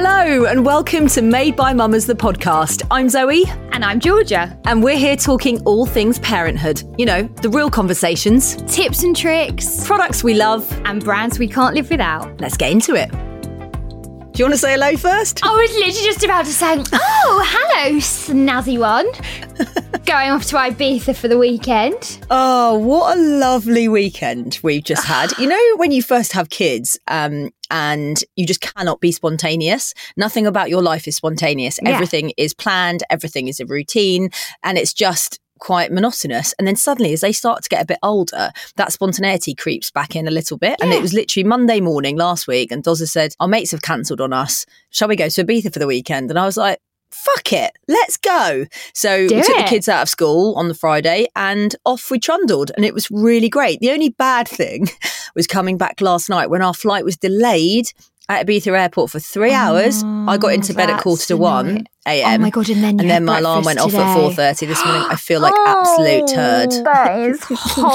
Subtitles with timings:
[0.00, 2.86] Hello, and welcome to Made by Mammas, the podcast.
[2.88, 3.44] I'm Zoe.
[3.72, 4.56] And I'm Georgia.
[4.64, 6.80] And we're here talking all things parenthood.
[6.96, 10.70] You know, the real conversations, Tips and tricks, products we love.
[10.84, 12.40] and brands we can't live without.
[12.40, 13.10] Let's get into it.
[14.38, 15.44] Do you want to say hello first?
[15.44, 19.06] I was literally just about to say, oh, hello, snazzy one.
[20.06, 22.24] Going off to Ibiza for the weekend.
[22.30, 25.36] Oh, what a lovely weekend we've just had.
[25.38, 29.92] you know, when you first have kids, um, and you just cannot be spontaneous.
[30.16, 31.80] Nothing about your life is spontaneous.
[31.82, 31.90] Yeah.
[31.90, 34.30] Everything is planned, everything is a routine,
[34.62, 36.54] and it's just quite monotonous.
[36.58, 40.16] And then suddenly, as they start to get a bit older, that spontaneity creeps back
[40.16, 40.76] in a little bit.
[40.80, 44.20] And it was literally Monday morning last week, and Dozza said, Our mates have cancelled
[44.20, 44.66] on us.
[44.90, 46.30] Shall we go to Ibiza for the weekend?
[46.30, 46.78] And I was like,
[47.10, 48.66] Fuck it, let's go.
[48.92, 49.64] So Do we took it.
[49.64, 53.10] the kids out of school on the Friday and off we trundled, and it was
[53.10, 53.80] really great.
[53.80, 54.88] The only bad thing
[55.34, 57.86] was coming back last night when our flight was delayed
[58.28, 60.02] at Ibiza Airport for three hours.
[60.04, 61.86] I got oh, into bed at quarter to one.
[62.06, 62.40] a.m.
[62.40, 64.82] Oh my God, and then and then my alarm went off at four thirty this
[64.84, 65.02] morning.
[65.10, 66.68] I feel like absolute turd.
[66.72, 67.42] Oh, That is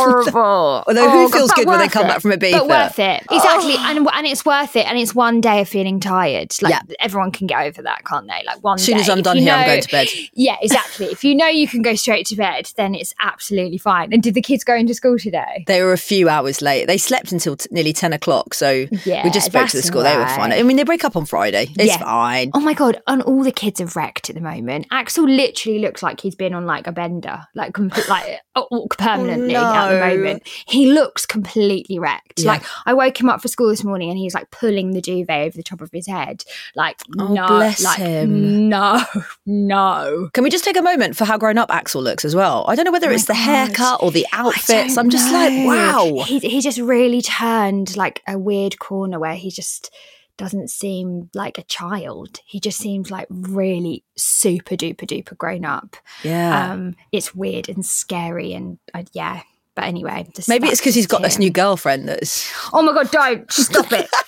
[0.08, 0.84] horrible.
[0.88, 2.10] Although who Oh, feels good when they come it.
[2.10, 2.38] back from a?
[2.38, 3.24] But worth it.
[3.32, 3.74] Exactly.
[3.78, 3.86] Oh.
[3.90, 4.86] And and it's worth it.
[4.88, 6.52] And it's one day of feeling tired.
[6.62, 6.82] Like Yeah.
[7.00, 8.44] everyone can get over that, can't they?
[8.46, 9.02] Like one As soon day.
[9.02, 10.08] as I'm done here, I'm going to bed.
[10.34, 11.08] Yeah, exactly.
[11.08, 14.14] if you know you can go straight to bed, then it's absolutely fine.
[14.14, 15.64] And did the kids go into school today?
[15.68, 16.86] They were a few hours late.
[16.88, 18.54] They slept until t- nearly 10 o'clock.
[18.54, 20.04] So Yeah, we just spoke to the school.
[20.04, 20.52] They were fine.
[20.52, 21.68] I mean, they break up on Friday.
[21.76, 21.98] It's Yeah.
[21.98, 22.52] fine.
[22.54, 23.02] Oh my god!
[23.08, 24.88] And all the kids are wrecked at the moment.
[24.92, 29.56] Axel literally looks like he's been on like a bender, like complete, like oh, permanently
[29.56, 30.44] at the moment.
[30.66, 32.40] He looks completely wrecked.
[32.42, 32.54] Yeah.
[32.54, 35.48] Like I woke him up for school this morning, and he's like pulling the duvet
[35.48, 36.44] over the top of his head.
[36.76, 38.70] Like Oh, no, bless like him.
[38.70, 39.04] no,
[39.46, 40.30] no.
[40.34, 42.66] Can we just take a moment for how grown up Axel looks as well?
[42.68, 43.40] I don't know whether Oh it's the God.
[43.68, 44.98] haircut or the outfits.
[44.98, 46.24] I'm just like, wow.
[46.26, 49.94] He he just really turned like a weird corner where he just
[50.38, 52.40] doesn't seem like a child.
[52.46, 55.96] He just seems like really super duper duper grown up.
[56.24, 56.72] Yeah.
[56.72, 59.42] Um, it's weird and scary and uh, yeah.
[59.76, 62.52] But anyway, Maybe it's because he's got just this new girlfriend that's.
[62.74, 63.10] Oh my god!
[63.10, 64.08] Don't stop it.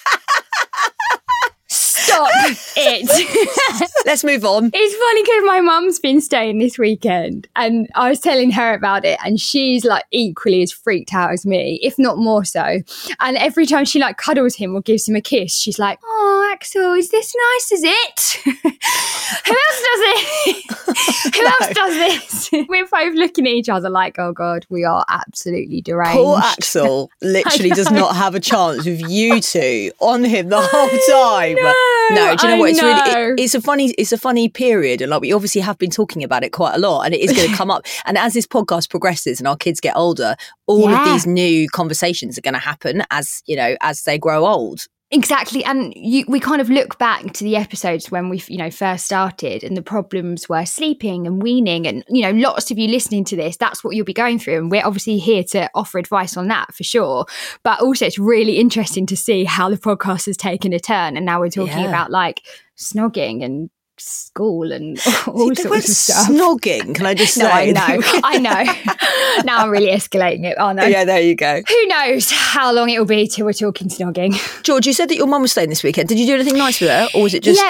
[2.06, 2.30] stop
[2.78, 3.92] it.
[4.06, 4.72] Let's move on.
[4.74, 9.06] It's funny because my mum's been staying this weekend and I was telling her about
[9.06, 12.82] it and she's like equally as freaked out as me, if not more so.
[13.20, 16.45] And every time she like cuddles him or gives him a kiss, she's like, Oh,
[16.56, 18.40] Axel, is this nice, is it?
[18.46, 21.36] Who else does it?
[21.36, 22.50] Who else does this?
[22.70, 26.16] We're both looking at each other like, Oh God, we are absolutely deranged.
[26.18, 30.88] Poor Axel literally does not have a chance with you two on him the whole
[31.10, 31.56] time.
[31.56, 31.74] know,
[32.12, 32.70] no, do you know I what?
[32.72, 35.78] It's really it- it's a funny it's a funny period, and like we obviously have
[35.78, 37.86] been talking about it quite a lot, and it is going to come up.
[38.06, 42.38] And as this podcast progresses and our kids get older, all of these new conversations
[42.38, 44.86] are going to happen as you know as they grow old.
[45.12, 48.72] Exactly, and you, we kind of look back to the episodes when we, you know,
[48.72, 52.88] first started, and the problems were sleeping and weaning, and you know, lots of you
[52.88, 56.00] listening to this, that's what you'll be going through, and we're obviously here to offer
[56.00, 57.26] advice on that for sure.
[57.62, 61.26] But also, it's really interesting to see how the podcast has taken a turn, and
[61.26, 61.90] now we're talking Yeah.
[61.90, 62.42] about like
[62.76, 64.98] snogging and school and
[65.28, 66.28] all They sorts of stuff.
[66.28, 67.52] snogging, can I just no, say?
[67.52, 69.44] I know, I know.
[69.44, 70.58] now I'm really escalating it.
[70.60, 70.86] Oh no.
[70.86, 71.62] yeah, there you go.
[71.68, 74.36] Who knows how long it will be till we're talking snogging?
[74.64, 76.10] George, you said that your mum was staying this weekend.
[76.10, 77.62] Did you do anything nice with her, or was it just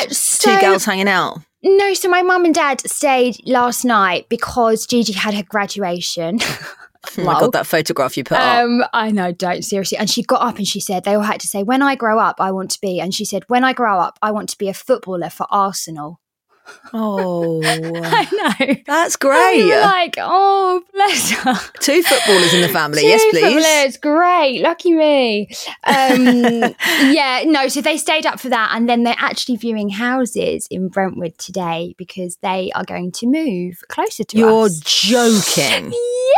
[0.46, 1.40] Yeah, two girls hanging out?
[1.64, 6.40] No, so my mum and dad stayed last night because Gigi had her graduation.
[7.18, 7.42] Oh my Lol.
[7.42, 8.64] god, that photograph you put up.
[8.64, 9.98] Um, I know, don't seriously.
[9.98, 12.20] And she got up and she said they all had to say, "When I grow
[12.20, 14.58] up, I want to be." And she said, "When I grow up, I want to
[14.58, 16.20] be a footballer for Arsenal."
[16.94, 18.76] Oh, I know.
[18.88, 19.68] that's great.
[19.70, 21.54] like, oh, bless her.
[21.80, 23.02] Two footballers in the family.
[23.02, 23.42] Two yes, please.
[23.44, 25.48] footballers, great, lucky me.
[25.84, 26.26] Um,
[27.14, 30.88] yeah, no, so they stayed up for that, and then they're actually viewing houses in
[30.90, 35.04] Brentwood today because they are going to move closer to us.
[35.08, 35.92] You're joking.
[35.92, 36.35] Yes.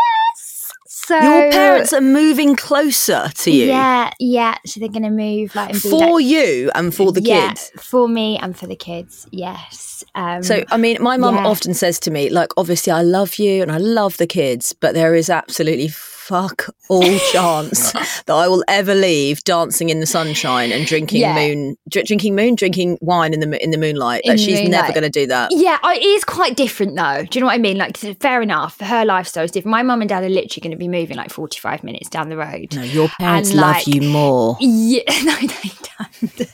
[1.07, 3.67] So Your parents are moving closer to you.
[3.67, 4.57] Yeah, yeah.
[4.65, 7.71] So they're going to move like For like, you and for the yeah, kids.
[7.79, 9.25] for me and for the kids.
[9.31, 10.03] Yes.
[10.15, 11.47] Um, So, I mean, my mum yeah.
[11.47, 14.95] often says to me, like, obviously, I love you and I love the kids, but
[14.95, 15.87] there is absolutely
[16.27, 17.01] fuck all
[17.31, 21.33] chance that I will ever leave dancing in the sunshine and drinking Yeah.
[21.33, 24.25] moon, dr- drinking moon, drinking wine in the in the moonlight.
[24.25, 25.51] Like, she's never going to do that.
[25.53, 27.23] Yeah, it is quite different though.
[27.23, 27.77] Do you know what I mean?
[27.77, 28.79] Like, fair enough.
[28.79, 29.71] Her lifestyle is different.
[29.71, 32.37] My mum and dad are literally going to be moving like 45 minutes down the
[32.37, 32.75] road.
[32.75, 34.57] No, your parents And, love like, you more.
[34.87, 36.51] Yeah, no, they don't.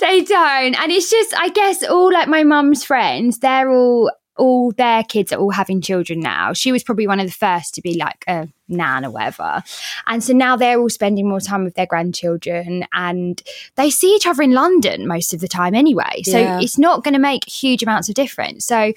[0.00, 0.74] they don't.
[0.80, 5.32] And it's just, I guess, all like my mum's friends, they're all, all their kids
[5.32, 6.52] are all having children now.
[6.52, 9.62] She was probably one of the first to be like a nan or whatever.
[10.06, 13.42] And so now they're all spending more time with their grandchildren and
[13.76, 16.22] they see each other in London most of the time anyway.
[16.24, 16.60] So Yeah.
[16.60, 18.64] it's not going to make huge amounts of difference.
[18.64, 18.92] So,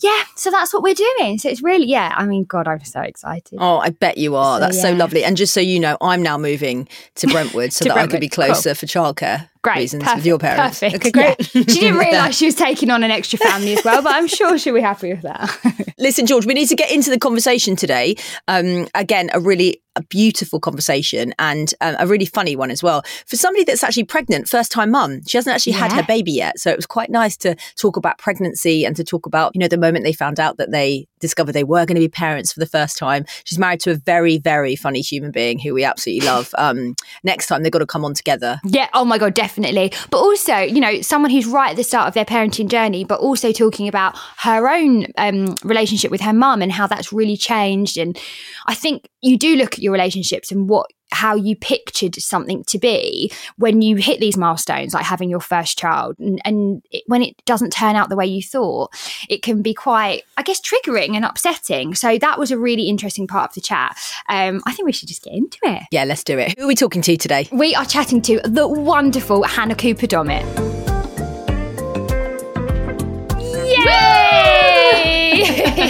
[0.00, 1.38] yeah, so that's what we're doing.
[1.38, 3.58] So it's really, yeah, I mean, God, I'm so excited.
[3.60, 4.58] Oh, I bet you are.
[4.58, 5.24] So, That's so lovely.
[5.24, 8.20] And just so you know, I'm now moving to Brentwood so To that I could
[8.20, 8.44] be Brentwood, cool.
[8.54, 10.78] closer for childcare Great, reasons perfect, with your parents.
[10.80, 10.96] Perfect.
[11.06, 11.54] Okay, great.
[11.54, 11.62] yeah.
[11.64, 14.56] She didn't realise she was taking on an extra family as well, but I'm sure
[14.56, 15.92] she'll be happy with that.
[15.98, 18.14] Listen, George, we need to get into the conversation today.
[18.46, 23.02] Um, again, a really a beautiful conversation and um, a really funny one as well.
[23.26, 26.58] For somebody that's actually pregnant, first time mum, she hasn't actually had her baby yet.
[26.60, 29.68] So it was quite nice to talk about pregnancy and to talk about, you know,
[29.68, 32.60] the moment they found out that they discovered they were going to be parents for
[32.60, 33.24] the first time.
[33.42, 36.54] She's married to a very, very funny human being who we absolutely love.
[36.68, 38.60] Um, next time they've got to come on together.
[38.64, 39.92] yeah, oh my God, definitely.
[40.10, 43.20] But also, you know, someone who's right at the start of their parenting journey, but
[43.20, 47.96] also talking about her own um, relationship with her mum and how that's really changed.
[47.96, 48.18] And
[48.66, 52.78] I think you do look at your relationships and what how you pictured something to
[52.78, 56.14] be when you hit these milestones like having your first child.
[56.18, 58.94] And, and it, when it doesn't turn out the way you thought
[59.28, 61.94] it can be quite i guess triggering and upsetting.
[61.94, 63.96] So that was a really interesting part of the chat.
[64.28, 65.84] Um, i think we should just get into it.
[65.90, 66.58] Yeah, let's do it.
[66.58, 67.48] Who are we talking to today?
[67.52, 70.67] we are chatting to the wonderful hannah cooper dommett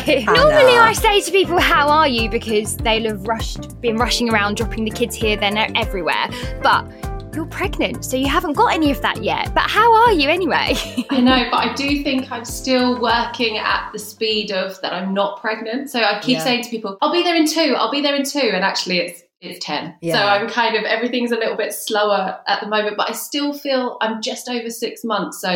[0.26, 4.56] Normally, I say to people, "How are you?" because they'll have rushed, been rushing around,
[4.56, 6.28] dropping the kids here, then everywhere.
[6.62, 6.90] But
[7.34, 9.54] you're pregnant, so you haven't got any of that yet.
[9.54, 10.74] But how are you anyway?
[11.10, 15.14] I know, but I do think I'm still working at the speed of that I'm
[15.14, 15.90] not pregnant.
[15.90, 16.44] So I keep Yeah.
[16.44, 18.40] saying to people, I'll be there in two, I'll be there in two.
[18.40, 19.94] And actually it's it's 10.
[20.00, 20.14] Yeah.
[20.14, 23.52] So I'm kind of everything's a little bit slower at the moment, but I still
[23.52, 25.40] feel I'm just over six months.
[25.40, 25.48] So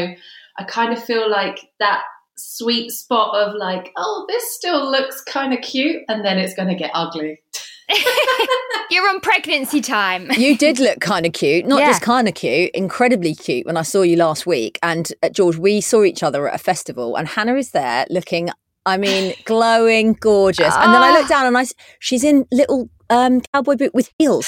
[0.59, 2.03] I kind of feel like that
[2.37, 6.75] sweet spot of like, oh, this still looks kind of cute, and then it's gonna
[6.75, 7.41] get ugly.
[8.91, 10.31] You're on pregnancy time.
[10.37, 11.89] You did look kind of cute, not Yeah.
[11.91, 14.79] just kind of cute, incredibly cute when I saw you last week.
[14.83, 18.51] And uh, George, we saw each other at a festival, and Hannah is there looking,
[18.85, 20.75] I mean, glowing, gorgeous.
[20.75, 21.13] And then I Ah.
[21.15, 21.65] looked down and I,
[22.01, 24.47] she's in little um, cowboy boot with heels.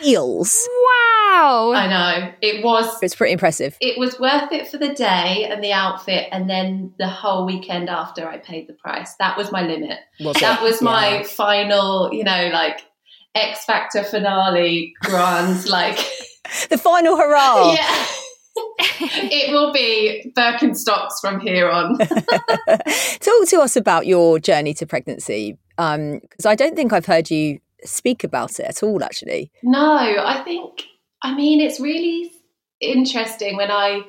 [0.00, 0.68] Heels.
[0.70, 1.11] Wow.
[1.74, 2.32] I know.
[2.42, 3.76] It was It's pretty impressive.
[3.80, 7.88] it was worth it for the day and the outfit, and then the whole weekend
[7.88, 9.14] after I paid the price.
[9.18, 9.98] That was my limit.
[10.20, 10.64] Was That it?
[10.64, 12.80] was my final, you know, like
[13.34, 15.98] X Factor finale grand, like
[16.68, 17.72] the final hurrah.
[17.74, 18.06] yeah.
[19.00, 21.96] it will be Birkenstocks from here on.
[21.96, 27.30] Talk to us about your journey to pregnancy, um, because I don't think I've heard
[27.30, 29.02] you speak about it at all.
[29.02, 30.82] Actually, No, I think,
[31.22, 32.32] I mean, it's really
[32.80, 34.02] interesting when I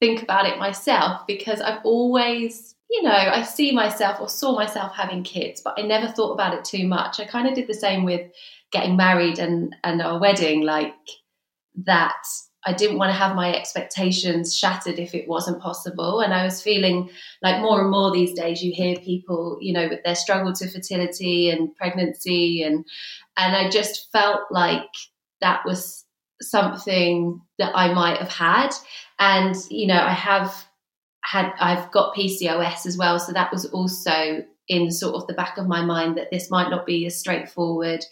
[0.00, 4.94] think about it myself because I've always, you know, I see myself or saw myself
[4.94, 7.18] having kids, but I never thought about it too much.
[7.18, 8.30] I kind of did the same with
[8.70, 10.94] getting married and, and our wedding, like
[11.84, 12.22] that.
[12.66, 16.20] I didn't want to have my expectations shattered if it wasn't possible.
[16.20, 17.08] And I was feeling
[17.40, 20.68] like more and more these days you hear people, you know, with their struggle to
[20.68, 22.84] fertility and pregnancy and
[23.36, 24.88] and I just felt like
[25.40, 26.05] that was
[26.40, 28.70] something that I might have had.
[29.18, 30.66] And, you know, I have
[31.22, 33.18] had, I've got PCOS as well.
[33.18, 36.70] So that was also in sort of the back of my mind that this might
[36.70, 38.04] not be as straightforward.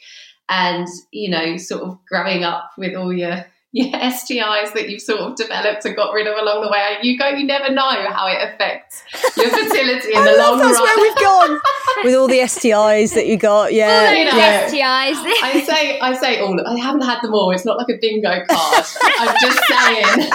[0.48, 5.20] And, you know, sort of growing up with all your, yeah, STIs that you've sort
[5.20, 6.96] of developed and got rid of along the way.
[7.02, 9.02] You go, you never know how it affects
[9.36, 10.84] your fertility in I the love long that's run.
[10.84, 11.60] where we've gone
[12.04, 13.72] with all the STIs that you got.
[13.74, 14.68] Yeah, you know, yeah.
[14.68, 15.16] STIs.
[15.42, 16.56] I say, I say all.
[16.66, 17.50] I haven't had them all.
[17.50, 18.84] It's not like a bingo card.
[19.18, 20.30] I'm just saying.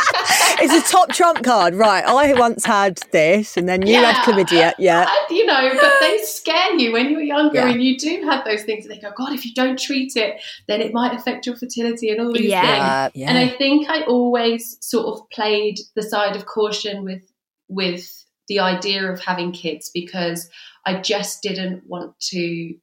[0.62, 2.04] It's a top trump card, right?
[2.04, 4.24] I once had this, and then you had Yeah.
[4.24, 4.74] chlamydia.
[4.78, 7.70] Yeah, And, you know, but they scare you when you're younger, Yeah.
[7.70, 8.86] and you do have those things.
[8.86, 12.10] And they go, God, if you don't treat it, then it might affect your fertility
[12.10, 12.62] and all these Yeah.
[12.62, 12.84] things.
[12.84, 13.29] Uh, yeah.
[13.30, 17.24] And I think I always sort of played the side of caution with
[17.68, 20.50] with the idea of having kids because
[20.86, 22.74] I just didn't want to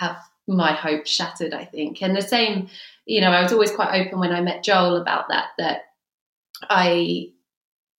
[0.00, 0.16] have
[0.48, 2.02] my hope shattered, I think.
[2.02, 2.68] And the same,
[3.06, 5.82] you know, I was always quite open when I met Joel about that, that
[6.68, 7.28] I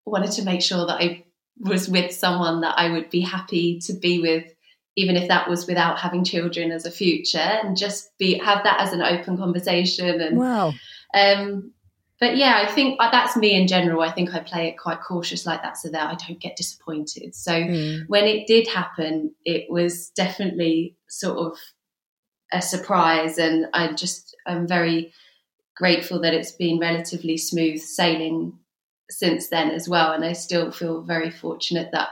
[0.06, 1.26] wanted to make sure that I
[1.60, 4.46] was with someone that I would be happy to be with,
[4.96, 8.82] even if that was without having children as a future, and just be have that
[8.82, 10.74] as an open conversation and wow.
[11.14, 11.72] um,
[12.20, 14.02] but yeah, I think uh, that's me in general.
[14.02, 17.36] I think I play it quite cautious like that so that I don't get disappointed.
[17.36, 18.08] So Mm.
[18.08, 21.58] when it did happen, it was definitely sort of
[22.54, 23.38] a surprise.
[23.38, 25.14] And I just, I'm very
[25.76, 28.60] grateful that it's been relatively smooth sailing
[29.10, 30.14] since then as well.
[30.14, 32.10] And I still feel very fortunate that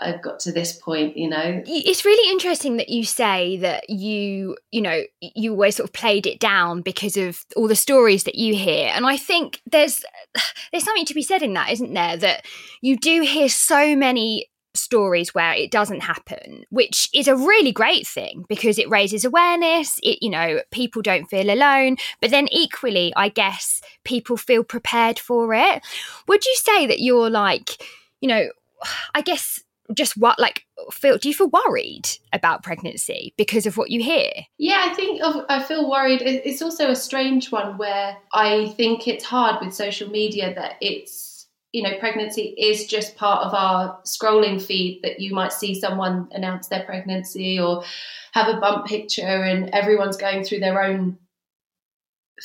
[0.00, 1.62] I've got to this point, you know.
[1.66, 6.26] it's really interesting that you say that you you know you always sort of played
[6.26, 8.90] it down because of all the stories that you hear.
[8.92, 10.04] And i think there's
[10.72, 12.16] there's something to be said in that isn't there?
[12.16, 12.44] That
[12.80, 18.08] you do hear so many stories where it doesn't happen which is a really great
[18.08, 21.96] thing because it raises awareness it you know people don't feel alone.
[22.20, 25.82] But then equally i guess people feel prepared for it.
[26.26, 27.80] Would you say that you're like
[28.20, 28.48] you know
[29.14, 29.60] i guess
[29.92, 34.30] just what like feel do you feel worried about pregnancy because of what you hear
[34.58, 36.22] Yeah, I think I feel worried.
[36.22, 41.46] It's also a strange one where I think it's hard with social media that it's,
[41.72, 46.28] you know, pregnancy is just part of our scrolling feed that you might see someone
[46.32, 47.84] announce their pregnancy or
[48.32, 51.18] have a bump picture and everyone's going through their own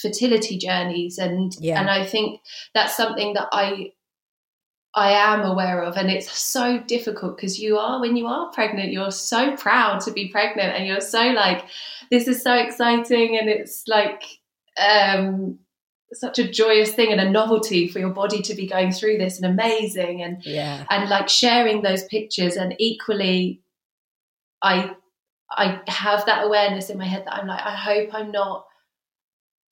[0.02, 1.80] fertility journeys and Yeah.
[1.80, 2.42] and I think
[2.74, 3.94] that's something that I
[4.96, 8.92] I am aware of, and it's so difficult because you are when you are pregnant,
[8.92, 11.66] you're so proud to be pregnant, and you're so like,
[12.10, 14.24] this is so exciting, and it's like
[14.80, 15.60] um,
[16.14, 19.40] such a joyous thing and a novelty for your body to be going through this,
[19.40, 20.86] and amazing, and Yeah.
[20.90, 23.62] and like sharing those pictures, and equally,
[24.64, 24.96] I
[25.52, 28.66] I have that awareness in my head that I'm like, I hope I'm not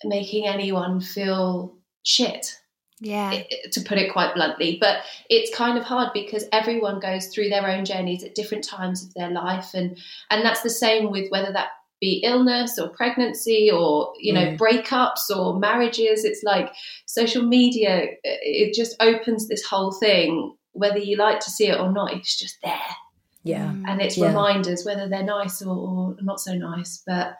[0.04, 2.60] making anyone feel shit
[3.00, 7.48] yeah to put it quite bluntly but it's kind of hard because everyone goes through
[7.50, 9.98] their own journeys at different times of their life and
[10.32, 11.70] and that's the same with whether that
[12.02, 14.58] be illness or pregnancy or you know Mm.
[14.58, 16.72] breakups or marriages it's like
[17.08, 21.92] social media it just opens this whole thing whether you like to see it or
[21.92, 22.96] not it's just there
[23.44, 23.72] Yeah.
[23.88, 24.28] and it's Yeah.
[24.28, 27.36] reminders whether they're nice or, or not so nice but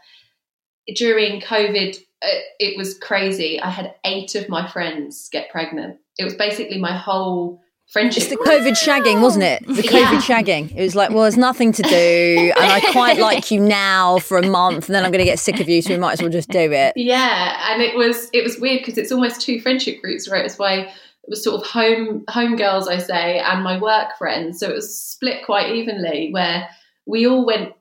[0.96, 6.24] during covid uh, it was crazy i had eight of my friends get pregnant it
[6.24, 9.66] was basically my whole friendship It's the COVID shagging, wasn't it?
[9.66, 10.12] The Yeah.
[10.12, 10.76] COVID shagging.
[10.76, 14.38] It was like, well, there's nothing to do, and I quite like you now for
[14.38, 16.22] a month, and then I'm going to get sick of you, so we might as
[16.22, 16.92] well just do it.
[16.98, 20.42] yeah and it was it was weird because it's almost two friendship groups right?
[20.42, 20.90] it was my it
[21.30, 25.00] was sort of home home girls i say and my work friends so it was
[25.00, 26.68] split quite evenly where
[27.06, 27.72] we all went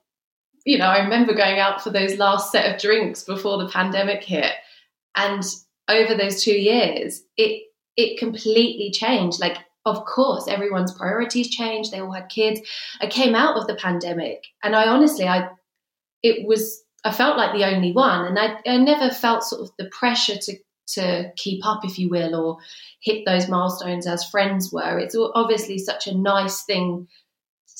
[0.66, 4.22] you know i remember going out for those last set of drinks before the pandemic
[4.22, 4.52] hit.
[5.18, 5.42] And
[5.88, 7.62] over those two years it
[7.96, 9.40] it completely changed.
[9.40, 9.56] Like
[9.86, 11.90] of course everyone's priorities changed.
[11.90, 12.60] They all had kids.
[13.00, 15.48] I came out of the pandemic and i honestly i
[16.22, 19.70] it was I felt like the only one, and I, I never felt sort of
[19.78, 20.52] the pressure to
[20.88, 22.58] to keep up, if you will, or
[23.00, 24.98] hit those milestones as friends were.
[24.98, 27.08] It's obviously such a nice thing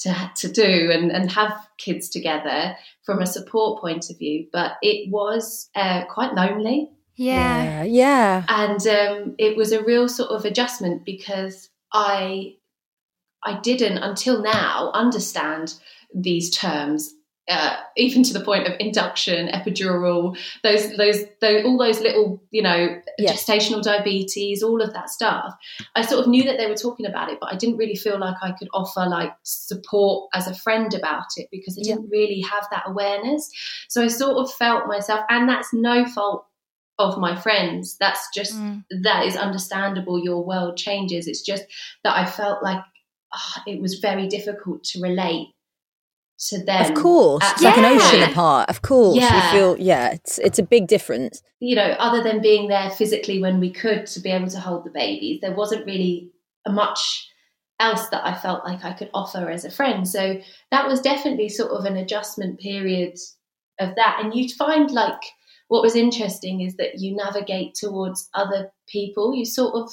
[0.02, 4.72] to to do and and have kids together from a support point of view, but
[4.82, 7.84] it was uh, quite lonely, yeah Yeah.
[7.84, 8.44] Yeah.
[8.48, 12.56] and um, it was a real sort of adjustment because I
[13.42, 15.74] I didn't until now understand
[16.14, 17.12] these terms.
[17.48, 22.60] Uh, even to the point of induction, epidural, those, those, those, all those little, you
[22.60, 23.32] know, Yeah.
[23.32, 25.54] gestational diabetes, all of that stuff.
[25.94, 28.18] I sort of knew that they were talking about it, but I didn't really feel
[28.18, 31.94] like I could offer like support as a friend about it because I Yeah.
[31.94, 33.48] didn't really have that awareness.
[33.88, 36.46] So I sort of felt myself, and that's no fault
[36.98, 37.96] of my friends.
[37.98, 38.84] That's just Mm.
[39.02, 40.18] that is understandable.
[40.18, 41.28] Your world changes.
[41.28, 41.64] It's just
[42.02, 42.82] that I felt like
[43.32, 45.48] ah, it was very difficult to relate
[46.48, 46.84] to them.
[46.92, 48.68] Of course, it's like an ocean apart.
[48.68, 49.34] Of course, Yeah.
[49.52, 50.12] you feel yeah.
[50.12, 51.42] It's it's a big difference.
[51.60, 54.84] you know, other than being there physically when we could to be able to hold
[54.84, 56.30] the babies, there wasn't really
[56.68, 57.28] much
[57.80, 60.06] else that I felt like I could offer as a friend.
[60.08, 60.40] So
[60.70, 63.16] that was definitely sort of an adjustment period
[63.80, 64.20] of that.
[64.22, 65.20] And you'd find like
[65.68, 69.34] what was interesting is that you navigate towards other people.
[69.34, 69.90] You sort of,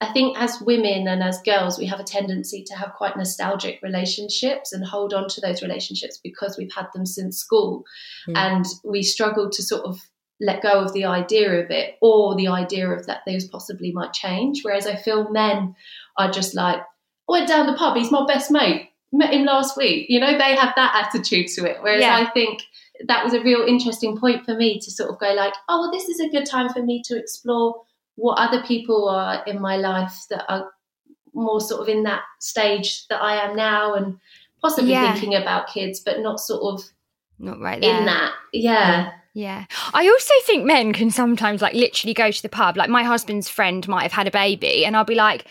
[0.00, 3.80] I think, as women and as girls, we have a tendency to have quite nostalgic
[3.82, 7.84] relationships and hold on to those relationships because we've had them since school.
[8.28, 8.36] Mm.
[8.36, 9.98] And we struggle to sort of
[10.40, 14.12] let go of the idea of it or the idea of that those possibly might
[14.12, 14.60] change.
[14.62, 15.74] Whereas I feel men
[16.16, 19.76] are just like, I went down the pub, he's my best mate, met him last
[19.76, 20.06] week.
[20.08, 21.78] You know, they have that attitude to it.
[21.82, 22.16] Whereas Yeah.
[22.16, 22.62] I think
[23.06, 25.92] that was a real interesting point for me to sort of go like, oh, well,
[25.92, 27.82] this is a good time for me to explore
[28.18, 30.68] what other people are in my life that are
[31.34, 34.18] more sort of in that stage that I am now and
[34.60, 35.12] possibly Yeah.
[35.12, 36.84] thinking about kids, but not sort of
[37.38, 37.96] Not right there.
[38.00, 38.32] in that.
[38.52, 39.12] Yeah.
[39.34, 39.66] Yeah.
[39.94, 42.76] I also think men can sometimes like literally go to the pub.
[42.76, 45.44] Like my husband's friend might have had a baby and I'll be like,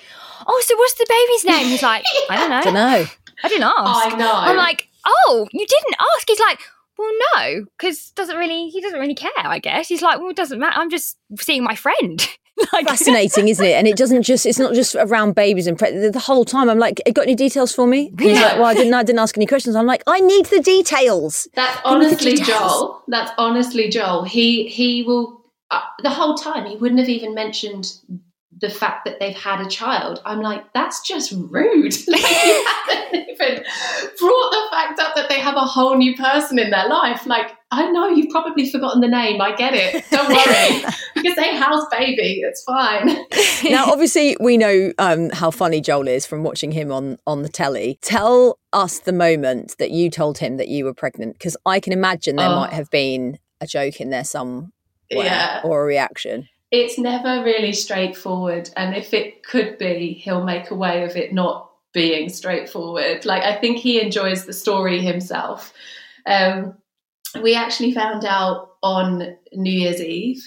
[0.46, 1.68] Oh, so what's the baby's name?
[1.68, 2.62] He's like, I don't know.
[2.64, 3.06] don't know.
[3.44, 4.14] I didn't ask.
[4.14, 4.32] I know.
[4.34, 6.28] I'm like, Oh, you didn't ask.
[6.28, 6.60] He's like,
[6.98, 9.88] Well, no, because doesn't really he doesn't really care, I guess.
[9.88, 10.78] He's like, Well, it doesn't matter.
[10.82, 12.28] I'm just seeing my friend.
[12.74, 13.74] like Fascinating, isn't it?
[13.74, 16.70] And it doesn't just it's not just around babies and pre- the, the whole time.
[16.70, 18.10] I'm like, got any details for me?
[18.10, 18.46] And he's Yeah.
[18.46, 18.94] like, well, I didn't.
[18.94, 19.76] I didn't ask any questions.
[19.76, 21.48] I'm like, I need the details.
[21.54, 22.48] That's honestly details.
[22.48, 23.04] Joel.
[23.08, 24.24] That's honestly Joel.
[24.24, 27.92] He he will uh, the whole time he wouldn't have even mentioned
[28.60, 30.20] the fact that they've had a child.
[30.26, 31.94] I'm like, that's just rude.
[32.08, 33.64] like, you haven't even
[34.18, 37.28] brought the fact up that they have a whole new person in their life.
[37.28, 39.42] Like, I know you've probably forgotten the name.
[39.42, 40.06] I get it.
[40.10, 40.84] Don't worry.
[41.16, 42.40] because they house baby.
[42.42, 43.08] It's fine.
[43.72, 47.50] now, obviously, we know um, how funny Joel is from watching him on on the
[47.50, 48.00] telly.
[48.02, 51.92] Tell us the moment that you told him that you were pregnant, because I can
[51.94, 52.56] imagine there Oh.
[52.56, 54.70] might have been a joke in there somewhere
[55.10, 55.62] Yeah.
[55.64, 56.48] or a reaction.
[56.72, 61.34] it's never really straightforward and if it could be he'll make a way of it
[61.34, 65.74] not being straightforward like i think he enjoys the story himself
[66.26, 66.76] um,
[67.42, 70.44] we actually found out on new year's eve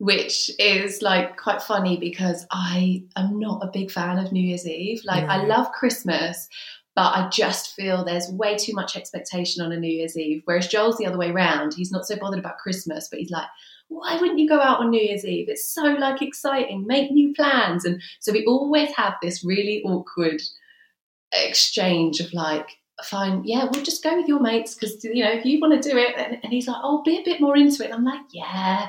[0.00, 4.66] which is like quite funny because i am not a big fan of new year's
[4.66, 6.48] eve like i love christmas
[6.98, 10.42] but I just feel there's way too much expectation on a New Year's Eve.
[10.46, 11.72] Whereas Joel's the other way round.
[11.72, 13.46] He's not so bothered about Christmas, but he's like,
[13.86, 15.48] why wouldn't you go out on New Year's Eve?
[15.48, 16.88] It's so like exciting.
[16.88, 17.84] Make new plans.
[17.84, 20.42] And so we always have this really awkward
[21.32, 22.68] exchange of like,
[23.04, 25.88] fine, yeah, we'll just go with your mates because you know if you want to
[25.88, 26.16] do it.
[26.16, 27.86] And, and he's like, oh, be a bit more into it.
[27.86, 28.88] And I'm like, yeah.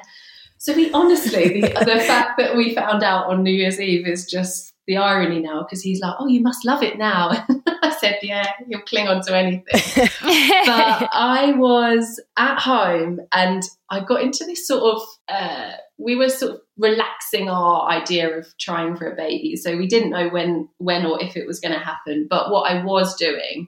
[0.58, 4.26] So we honestly, the, the fact that we found out on New Year's Eve is
[4.26, 7.30] just the irony now because he's like, oh, you must love it now.
[7.82, 9.64] I said, yeah, you'll cling on to anything
[10.22, 16.30] but I was at home and I got into this sort of, uh, we were
[16.30, 19.56] sort of relaxing our idea of trying for a baby.
[19.56, 22.28] So we didn't know when, when or if it was going to happen.
[22.28, 23.68] But what I was doing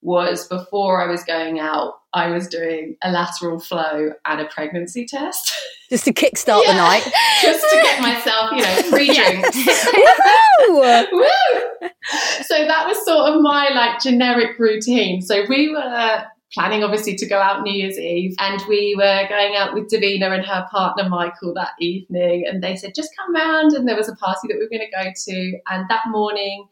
[0.00, 5.06] was before I was going out, I was doing a lateral flow and a pregnancy
[5.06, 5.52] test
[5.90, 7.02] Just to kickstart the night.
[7.42, 9.56] just to get myself, you know, free drinks.
[10.68, 10.80] Woo!
[11.12, 11.88] Woo!
[12.42, 15.22] So that was sort of my like generic routine.
[15.22, 19.56] So we were planning obviously to go out New Year's Eve and we were going
[19.56, 23.72] out with Davina and her partner Michael that evening and they said just come round
[23.72, 26.66] and there was a party that we were going to go to and that morning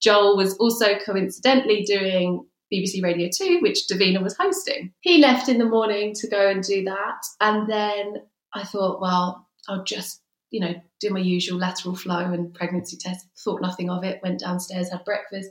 [0.00, 4.92] Joel was also coincidentally doing BBC Radio 2 which Davina was hosting.
[5.00, 8.22] He left in the morning to go and do that and then
[8.54, 13.26] I thought well I'll just you know, do my usual lateral flow and pregnancy test.
[13.38, 14.20] Thought nothing of it.
[14.22, 15.50] Went downstairs, had breakfast,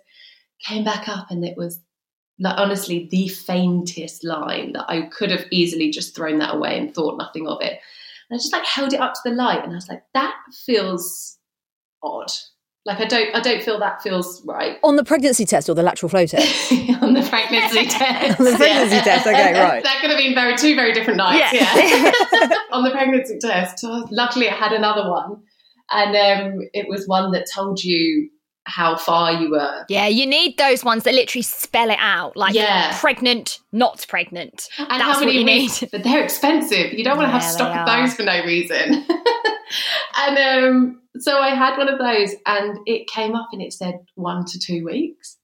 [0.65, 1.79] came back up, and it was
[2.41, 6.93] like honestly the faintest line that I could have easily just thrown that away and
[6.93, 7.79] thought nothing of it.
[8.29, 10.35] And I just like held it up to the light, and I was like, that
[10.65, 11.37] feels
[12.03, 12.31] odd.
[12.89, 15.83] Like I don't, I don't feel that feels right On the pregnancy test or the
[15.83, 16.71] lateral flow test?
[17.03, 18.39] on the pregnancy test.
[18.39, 19.83] On the pregnancy test, okay, right.
[19.89, 21.53] That could have been very two very different nights.
[21.53, 21.75] Yeah.
[21.75, 22.49] Yeah.
[22.71, 25.43] on the pregnancy test, oh, luckily I had another one,
[25.91, 28.31] and um, it was one that told you
[28.69, 29.85] how far you were.
[29.89, 32.97] yeah, you need those ones that literally spell it out, like Yeah.
[32.99, 34.69] pregnant, not pregnant.
[34.77, 35.81] And That's how what many you weeks?
[35.81, 35.91] need.
[35.91, 36.93] But they're expensive.
[36.93, 39.05] You don't want to have Yeah, stock of those for no reason.
[40.17, 43.95] and um, so I had one of those, and it came up and it said
[44.15, 45.37] one to two weeks,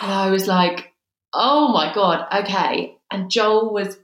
[0.00, 0.92] and I was like,
[1.32, 3.96] "Oh my god, okay." And Joel was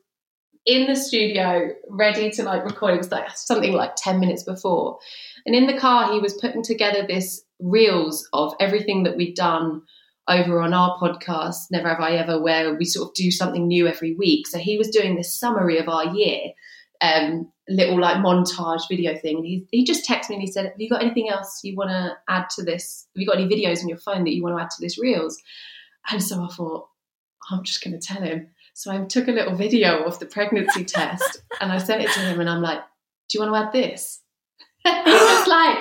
[0.64, 2.94] in the studio ready to like record.
[2.94, 4.98] It was like something like ten minutes before,
[5.46, 9.83] and in the car he was putting together this reels of everything that we'd done
[10.29, 13.87] over on our podcast, Never Have I Ever, where we sort of do something new
[13.87, 14.46] every week.
[14.46, 16.53] So he was doing this summary of our year,
[17.01, 19.38] um, little like montage video thing.
[19.38, 21.77] And he, he just texted me and he said, Have you got anything else you
[21.77, 23.07] want to add to this?
[23.14, 24.98] Have you got any videos on your phone that you want to add to this
[24.98, 25.40] Reels?
[26.11, 26.88] And so I thought,
[27.51, 28.48] I'm just going to tell him.
[28.74, 32.20] So I took a little video of the pregnancy test and I sent it to
[32.20, 32.80] him and I'm like,
[33.28, 34.20] Do you want to add this?
[34.85, 35.78] And he was like,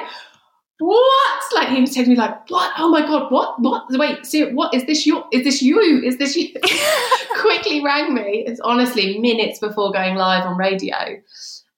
[0.82, 1.44] what?
[1.54, 2.72] Like he was texting me like, what?
[2.78, 3.62] Oh my god, what?
[3.62, 3.86] What?
[3.92, 5.06] Wait, see, what is this?
[5.06, 5.26] Your?
[5.32, 5.80] Is this you?
[6.04, 6.54] Is this you?
[7.40, 8.44] Quickly rang me.
[8.48, 11.22] It's honestly minutes before going live on radio,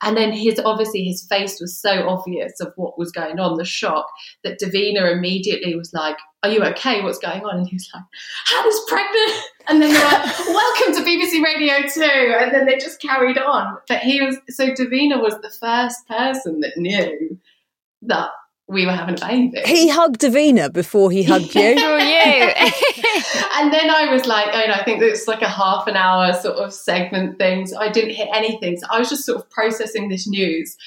[0.04, 3.66] and then his obviously his face was so obvious of what was going on, the
[3.66, 4.06] shock
[4.44, 7.02] that Davina immediately was like, "Are you okay?
[7.02, 8.04] What's going on?" And he was like,
[8.48, 12.02] "Hannah's pregnant." And then they were like, "Welcome to BBC Radio 2.
[12.04, 13.78] And then they just carried on.
[13.88, 17.40] But he was so Davina was the first person that knew
[18.02, 18.32] that
[18.68, 19.62] we were having a baby.
[19.66, 21.80] He hugged Davina before he hugged you.
[21.80, 22.54] For you.
[23.56, 26.34] and then I was like, oh, no, I think it's like a half an hour
[26.34, 27.68] sort of segment thing.
[27.68, 28.78] So I didn't hit anything.
[28.78, 30.78] So I was just sort of processing this news.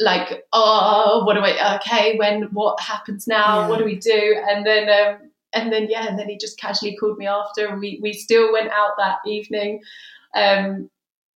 [0.00, 3.62] Like, oh, what do I, okay, when, what happens now?
[3.62, 3.68] Yeah.
[3.68, 4.36] What do we do?
[4.48, 7.80] And then, um, and then, yeah, and then he just casually called me after and
[7.80, 9.82] we, we still went out that evening.
[10.34, 10.90] Um,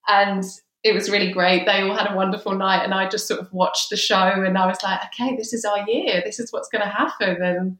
[0.09, 0.45] and
[0.85, 1.67] it was really great.
[1.67, 4.57] They all had a wonderful night, and I just sort of watched the show, and
[4.57, 6.23] I was like, okay, this is our year.
[6.25, 7.79] This is what's going to happen, and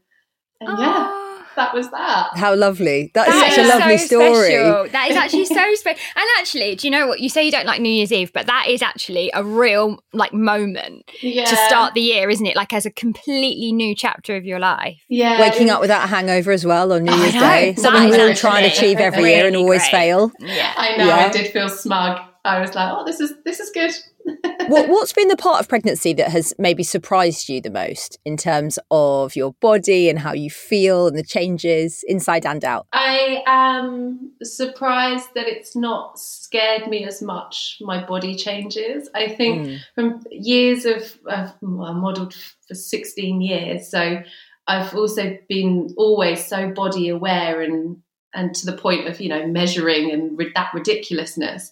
[0.61, 1.43] and yeah, Oh.
[1.55, 2.31] that was that.
[2.35, 3.11] How lovely.
[3.13, 4.49] That is That such a lovely so story.
[4.49, 4.87] Special.
[4.89, 6.01] That is actually so special.
[6.17, 7.21] And actually, do you know what?
[7.21, 10.33] You say you don't like New Year's Eve, but that is actually a real like
[10.33, 12.57] moment Yeah, to start the year, isn't it?
[12.57, 14.97] Like as a completely new chapter of your life.
[15.07, 17.33] Yeah, Waking up without a hangover as well on New oh, Year's.
[17.33, 17.75] Day.
[17.77, 19.91] Something is we all try and achieve every year and always great.
[19.91, 20.31] fail.
[20.39, 20.73] Yeah.
[20.75, 21.05] I know.
[21.07, 21.15] Yeah.
[21.15, 22.19] I did feel smug.
[22.45, 23.91] I was like, oh, this is this is good.
[24.67, 28.37] what, what's been the part of pregnancy that has maybe surprised you the most in
[28.37, 32.87] terms of your body and how you feel and the changes inside and out?
[32.93, 37.77] I am surprised that it's not scared me as much.
[37.81, 39.09] My body changes.
[39.15, 39.79] I think Mm.
[39.95, 42.33] from years of, I've modelled
[42.67, 44.21] for 16 years, so
[44.67, 47.97] I've also been always so body aware and
[48.33, 51.71] and to the point of you know measuring and ri- that ridiculousness.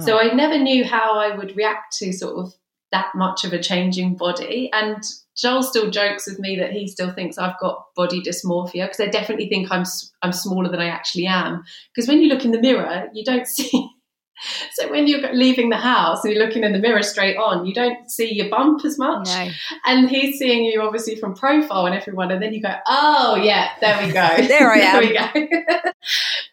[0.00, 2.54] So I never knew how I would react to sort of
[2.92, 4.70] that much of a changing body.
[4.72, 5.02] And
[5.36, 9.06] Joel still jokes with me that he still thinks I've got body dysmorphia because I
[9.06, 9.84] definitely think I'm
[10.22, 11.64] I'm smaller than I actually am.
[11.94, 13.90] Because when you look in the mirror, you don't see.
[14.74, 17.72] So when you're leaving the house and you're looking in the mirror straight on, you
[17.72, 19.26] don't see your bump as much.
[19.28, 19.48] No.
[19.86, 23.70] And he's seeing you obviously from profile and everyone, and then you go, "Oh yeah,
[23.80, 24.98] there we go, There I am.
[25.00, 25.90] we go."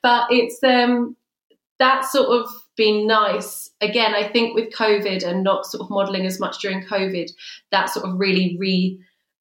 [0.02, 1.17] but it's um
[1.80, 3.69] that's sort of been nice.
[3.82, 7.30] Again, I think with COVID and not sort of modelling as much during COVID,
[7.72, 8.58] that sort of really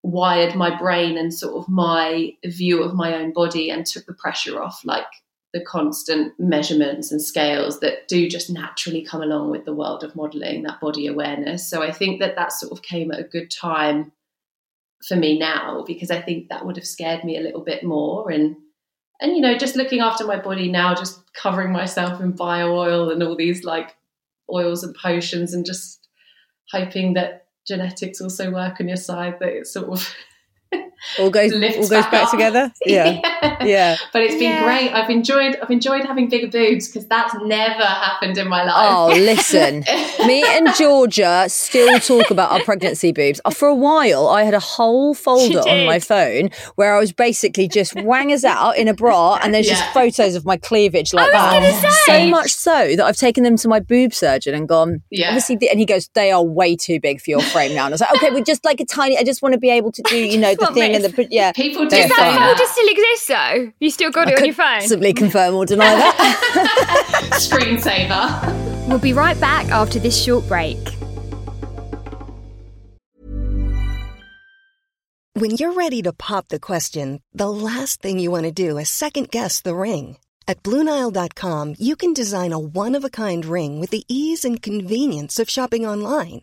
[0.04, 4.14] rewired my brain and sort of my view of my own body and took the
[4.14, 5.06] pressure off, like
[5.52, 10.16] the constant measurements and scales that do just naturally come along with the world of
[10.16, 11.68] modelling, that body awareness.
[11.68, 14.12] So I think that that sort of came at a good time
[15.06, 18.30] for me now because I think that would have scared me a little bit more
[18.30, 18.56] and
[19.20, 23.10] and you know just looking after my body now just covering myself in bio oil
[23.10, 23.96] and all these like
[24.52, 26.08] oils and potions and just
[26.70, 30.14] hoping that genetics also work on your side that it sort of
[31.18, 32.30] all goes all goes back, up.
[32.30, 32.72] together.
[32.86, 33.20] Yeah.
[33.64, 33.96] yeah.
[34.12, 34.64] but it's been Yeah.
[34.64, 38.74] great i've enjoyed i've enjoyed having bigger boobs because that's never happened in my life.
[38.90, 39.84] Oh, listen.
[40.26, 43.40] Me and Georgia still talk about our pregnancy boobs.
[43.44, 47.12] Uh, For a while, I had a whole folder on my phone where I was
[47.12, 51.30] basically just wangers out in a bra, and there's just photos of my cleavage like
[51.32, 51.52] that.
[51.52, 55.02] gonna So much so that I've taken them to my boob surgeon and gone.
[55.10, 55.28] Yeah.
[55.28, 57.92] Obviously, the- and he goes, "They are way too big for your frame now." And
[57.92, 59.18] I was like, "Okay, we just like a tiny.
[59.18, 61.12] I just want to be able to do, you know, the thing and this.
[61.12, 62.38] the yeah." people do Does that fine.
[62.38, 63.72] folder still exist though?
[63.80, 64.80] You still got it on your phone?
[64.80, 67.30] Possibly confirm or deny that.
[67.34, 70.78] screensaver We'll be right back after this short break.
[75.34, 78.90] When you're ready to pop the question, the last thing you want to do is
[78.90, 80.18] second guess the ring.
[80.46, 84.60] At Bluenile.com, you can design a one of a kind ring with the ease and
[84.60, 86.42] convenience of shopping online.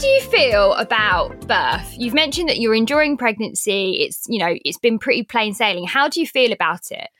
[0.00, 1.94] Do you feel about birth?
[1.98, 3.98] You've mentioned that you're enjoying pregnancy.
[4.00, 5.86] It's, you know, it's been pretty plain sailing.
[5.86, 7.10] How do you feel about it?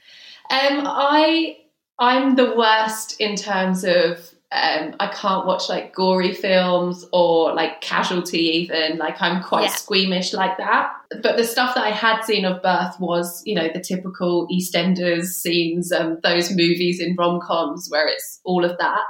[0.51, 1.59] Um, I
[1.99, 7.81] I'm the worst in terms of um, I can't watch like gory films or like
[7.81, 8.99] casualty even.
[8.99, 9.75] Like I'm quite Yeah.
[9.77, 10.91] squeamish like that.
[11.23, 15.27] But the stuff that I had seen of birth was, you know, the typical EastEnders
[15.27, 19.03] scenes, um, those movies in rom coms where it's all of that.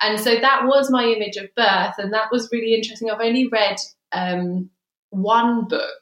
[0.00, 3.10] And so that was my image of birth, and that was really interesting.
[3.10, 3.76] I've only read
[4.12, 4.70] um,
[5.10, 6.00] one book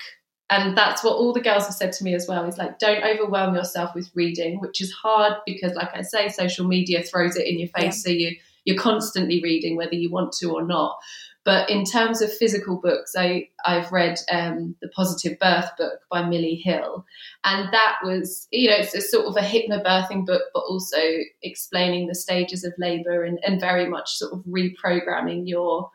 [0.51, 3.03] and that's what all the girls have said to me as well is like don't
[3.05, 7.47] overwhelm yourself with reading which is hard because like i say social media throws it
[7.47, 10.97] in your face so you you're constantly reading whether you want to or not.
[11.45, 16.23] But in terms of physical books i i've read um, the positive birth book by
[16.23, 17.05] Milli Hill.
[17.45, 20.99] And that was you know it's a sort of a hypnobirthing book but also
[21.43, 25.91] explaining the stages of labor and, and very much sort of reprogramming your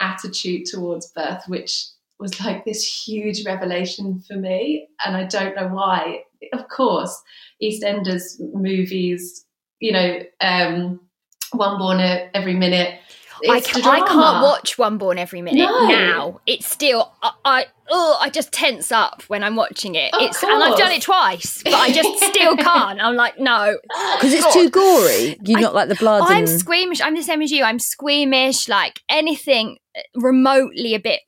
[0.00, 1.86] attitude towards birth which
[2.18, 4.88] was like this huge revelation for me.
[5.04, 6.24] And i don't know why.
[6.52, 7.22] Of course
[7.62, 9.44] eastenders movies
[9.78, 11.00] you know um
[11.52, 12.00] one born
[12.34, 12.98] every minute
[13.50, 15.88] I, It's ca- the I can't watch One Born every minute No.
[15.88, 16.40] now.
[16.46, 20.14] It's still I, I oh I just tense up when I'm watching it.
[20.14, 23.00] Of it's and I've done it twice, but I just still can't.
[23.02, 23.76] I'm like no,
[24.14, 25.36] Because it's too gory.
[25.44, 27.00] You I- not like the blood I'm and squeamish.
[27.00, 27.64] I'm the same as you.
[27.64, 28.68] I'm squeamish.
[28.68, 31.22] Like anything uh, remotely a bit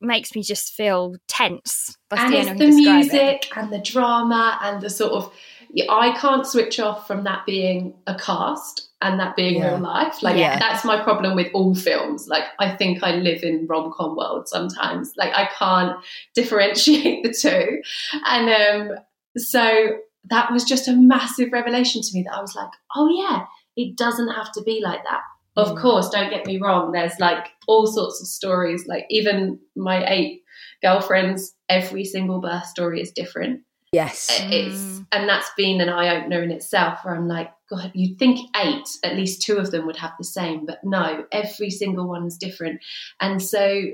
[0.00, 1.96] makes me just feel tense.
[2.10, 3.12] That's and the it's the to describe it.
[3.12, 5.32] music and the drama and the sort of
[5.90, 9.68] I can't switch off from that being a cast and that being Yeah.
[9.74, 10.22] real life.
[10.22, 10.58] Like Yeah.
[10.58, 12.26] that's my problem with all films.
[12.28, 15.12] Like I think I live in rom com world sometimes.
[15.16, 15.96] Like I can't
[16.34, 17.80] differentiate the two.
[18.26, 18.48] And
[18.90, 18.98] um,
[19.36, 19.98] so
[20.30, 23.44] that was just a massive revelation to me that I was like, oh yeah,
[23.76, 25.22] it doesn't have to be like that.
[25.56, 25.80] Of Mm.
[25.80, 26.92] course, don't get me wrong.
[26.92, 28.86] There's like all sorts of stories.
[28.86, 30.42] Like even my eight
[30.82, 33.62] girlfriends, every single birth story is different.
[33.92, 34.28] Yes.
[34.30, 35.06] It's Mm.
[35.12, 37.00] and that's been an eye opener in itself.
[37.02, 40.24] Where I'm like, God, you'd think eight, at least two of them would have the
[40.24, 42.80] same, but no, every single one's different.
[43.20, 43.84] And so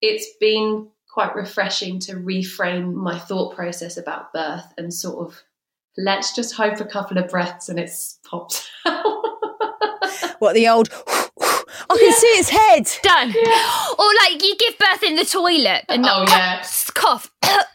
[0.00, 5.42] it's been quite refreshing to reframe my thought process about birth and sort of
[5.98, 9.22] let's just hope a couple of breaths and it's popped out.
[10.38, 10.88] What the old?
[11.38, 12.90] I can see its head.
[13.02, 13.28] Done.
[13.98, 16.62] Or like you give birth in the toilet and Oh, not yeah.
[17.02, 17.30] Cough.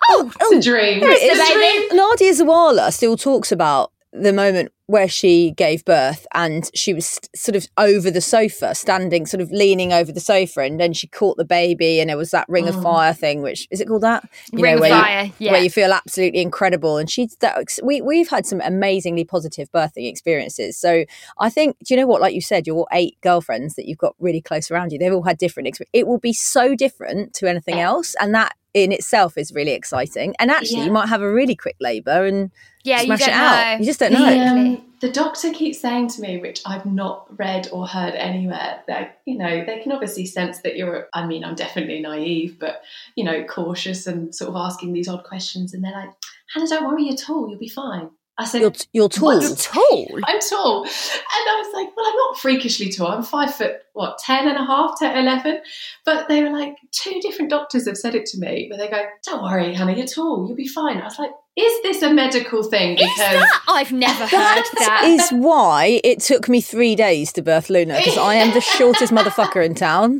[0.09, 1.01] oh, It's a dream.
[1.01, 1.97] There it It's a dream.
[1.97, 7.29] Nadia Sawalha still talks about the moment where she gave birth and she was st-
[7.35, 11.07] sort of over the sofa, standing, sort of leaning over the sofa, and then she
[11.07, 12.83] caught the baby, and it was that ring of Mm.
[12.83, 14.23] fire thing, which is it called that?
[14.53, 15.51] You Ring of fire, you, yeah.
[15.51, 16.95] where you feel absolutely incredible.
[16.97, 20.77] And she's that we we've had some amazingly positive birthing experiences.
[20.77, 21.03] So
[21.37, 22.21] I think, do you know what?
[22.21, 25.23] Like you said, your eight girlfriends that you've got really close around you, they've all
[25.23, 25.67] had different.
[25.67, 27.87] Exp- it will be so different to anything Yeah.
[27.89, 30.33] else, and that in itself is really exciting.
[30.39, 30.85] And actually, Yeah.
[30.85, 32.51] you might have a really quick labour and
[32.87, 33.65] yeah, you smash don't it out.
[33.73, 33.79] know.
[33.79, 34.47] You just don't The, know.
[34.47, 39.19] um, the doctor keeps saying to me, which I've not read or heard anywhere, that,
[39.25, 42.81] you know, they can obviously sense that you're, I mean, I'm definitely naive, but,
[43.15, 45.73] you know, cautious and sort of asking these odd questions.
[45.73, 46.09] And they're like,
[46.53, 47.49] Hannah, don't worry at all.
[47.49, 48.09] You'll be fine.
[48.39, 49.39] I said, You're, you're tall.
[49.39, 49.57] What?
[49.57, 50.07] Tall.
[50.25, 50.83] I'm tall.
[50.83, 53.07] And I was like, well, I'm not freakishly tall.
[53.07, 55.61] I'm five foot, what, 10 and a half, 10, 11.
[56.05, 59.03] But they were like, two different doctors have said it to me, where they go,
[59.25, 60.45] don't worry, Hannah, you're tall.
[60.47, 60.97] You'll be fine.
[60.97, 62.97] I was like, is this a medical thing?
[62.99, 63.61] Is that?
[63.67, 65.03] I've never heard That that.
[65.05, 69.11] is why it took me three days to birth Luna because I am the shortest
[69.11, 70.19] motherfucker in town.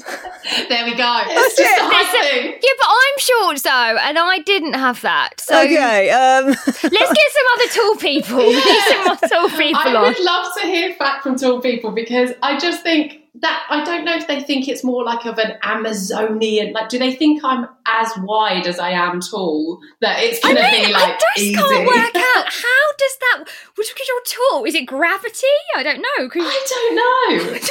[0.67, 1.21] There we go.
[1.27, 2.45] It's just a.
[2.49, 5.39] Yeah, but I'm short so, and I didn't have that.
[5.39, 8.37] So okay, um, let's get some other tall people.
[8.47, 10.01] We need some more tall people I on.
[10.03, 14.05] would love to hear back from tall people because I just think that I don't
[14.05, 16.73] know if they think it's more like of an Amazonian.
[16.73, 19.79] Like, do they think I'm as wide as I am tall?
[20.01, 21.55] That it's going to be like I just easy.
[21.55, 23.43] can't work out how does that.
[23.75, 25.47] Which because you're tall, is it gravity?
[25.75, 26.29] I don't know.
[26.35, 27.59] I don't know.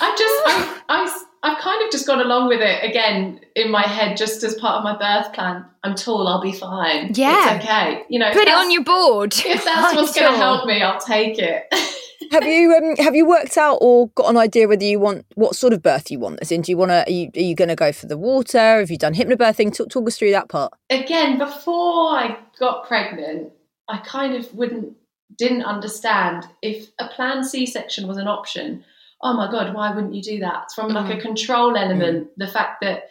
[0.00, 3.82] I just, I, I, I've kind of just gone along with it again in my
[3.82, 5.64] head, just as part of my birth plan.
[5.82, 7.12] I'm tall, I'll be fine.
[7.14, 7.56] Yeah.
[7.56, 8.04] it's okay.
[8.10, 9.32] You know, Put it on your board.
[9.34, 11.64] If that's I'm what's going to help me, I'll take it.
[12.30, 15.54] Have you um, have you worked out or got an idea whether you want what
[15.54, 16.38] sort of birth you want?
[16.40, 17.06] As in, do you want to?
[17.06, 18.58] Are you, are you going to go for the water?
[18.58, 19.74] Have you done hypnobirthing?
[19.74, 20.72] Talk, talk us through that part.
[20.90, 23.52] again, before I got pregnant,
[23.88, 24.96] I kind of wouldn't
[25.38, 28.84] didn't understand if a planned C-section was an option.
[29.22, 30.72] Oh my god, why wouldn't you do that?
[30.74, 33.04] From like a control element, the fact that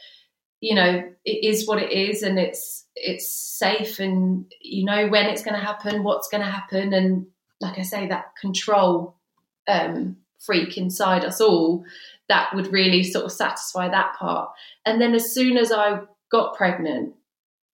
[0.61, 5.25] you know it is what it is and it's it's safe and you know when
[5.27, 7.27] it's going to happen, what's going to happen, and
[7.61, 9.15] like I say, that control
[9.67, 11.85] um, freak inside us all
[12.27, 14.51] that would really sort of satisfy that part.
[14.85, 17.15] And then as soon as I got pregnant,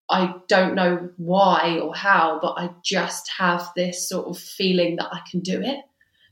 [0.08, 5.08] I don't know why or how, but I just have this sort of feeling that
[5.12, 5.80] I can do it.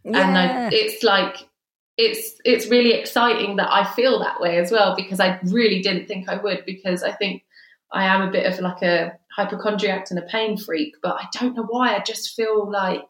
[0.05, 1.49] And I, it's like
[1.97, 6.07] it's it's really exciting that I feel that way as well because I really didn't
[6.07, 7.45] think I would because I think
[7.93, 11.55] I am a bit of like a hypochondriac and a pain freak, but I don't
[11.55, 11.95] know why.
[11.95, 13.07] I just feel like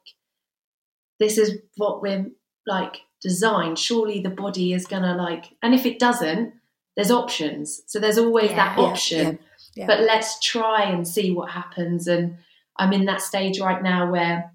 [1.22, 2.26] this is what we're
[2.66, 3.78] like designed.
[3.78, 6.54] Surely the body is gonna like, and if it doesn't,
[6.96, 7.82] there's options.
[7.86, 9.38] So there's always Yeah, that option.
[9.74, 9.86] yeah, yeah.
[9.86, 12.06] But let's try and see what happens.
[12.06, 12.36] And
[12.76, 14.52] I'm in that stage right now where,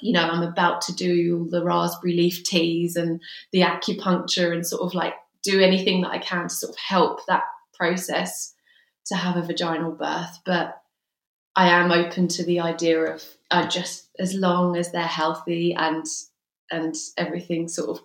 [0.00, 3.20] you know, I'm about to do all the raspberry leaf teas and
[3.52, 7.26] the acupuncture and sort of like do anything that I can to sort of help
[7.26, 7.42] that
[7.74, 8.54] process
[9.06, 10.38] to have a vaginal birth.
[10.44, 10.80] But
[11.58, 16.06] I am open to the idea of uh, just as long as they're healthy and
[16.70, 18.04] and everything sort of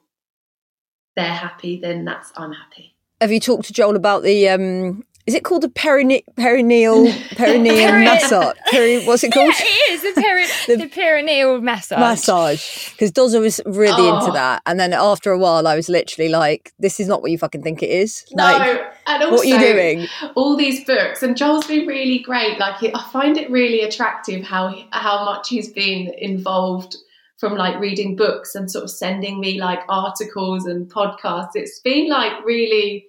[1.15, 2.95] they're happy, then that's I'm happy.
[3.21, 7.75] Have you talked to Joel about the um is it called a perine- perineal perineal
[7.89, 8.57] Peri- massage?
[8.69, 9.53] Peri- what's it Yeah, called?
[9.57, 10.45] it is the, peri-
[10.77, 11.99] the, perineal massage.
[11.99, 12.91] Massage.
[12.91, 14.19] Because Dozza was really Oh.
[14.19, 14.61] into that.
[14.65, 17.63] And then after a while I was literally like, this is not what you fucking
[17.63, 18.25] think it is.
[18.33, 20.07] No, Like and also what are you doing?
[20.35, 22.59] all these books, and Joel's been really great.
[22.59, 26.95] Like he, I find it really attractive how how much he's been involved
[27.39, 31.51] from like reading books and sort of sending me like articles and podcasts.
[31.55, 33.07] It's been like really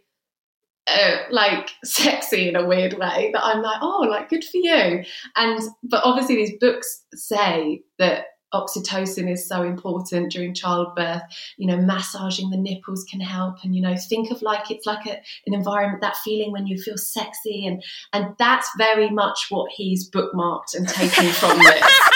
[0.86, 5.04] uh, like sexy in a weird way that I'm like, oh, like good for you.
[5.36, 11.22] And but obviously these books say that oxytocin is so important during childbirth.
[11.56, 15.06] You know, massaging the nipples can help, and you know, think of like it's like
[15.06, 19.70] a, an environment, that feeling when you feel sexy, and and that's very much what
[19.72, 22.00] he's bookmarked and taken from this.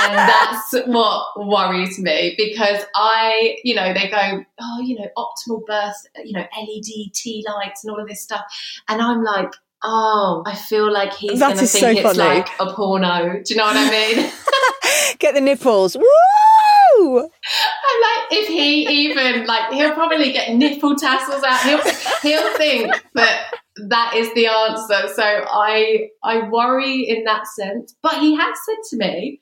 [0.00, 5.64] and that's what worries me because I, you know, they go, oh, you know, optimal
[5.66, 8.44] birth, you know, LED tea lights and all of this stuff.
[8.88, 12.18] And I'm like, oh, I feel like he's going to think so it's funny.
[12.18, 13.42] like a porno.
[13.42, 14.30] Do you know what I mean?
[15.18, 15.96] Get the nipples.
[15.96, 17.18] Woo!
[17.18, 21.60] I'm like, if he even, like, he'll probably get nipple tassels out.
[21.60, 21.82] He'll,
[22.22, 23.52] he'll think that
[23.88, 25.12] that is the answer.
[25.14, 27.94] So I, I worry in that sense.
[28.00, 29.40] But he has said to me,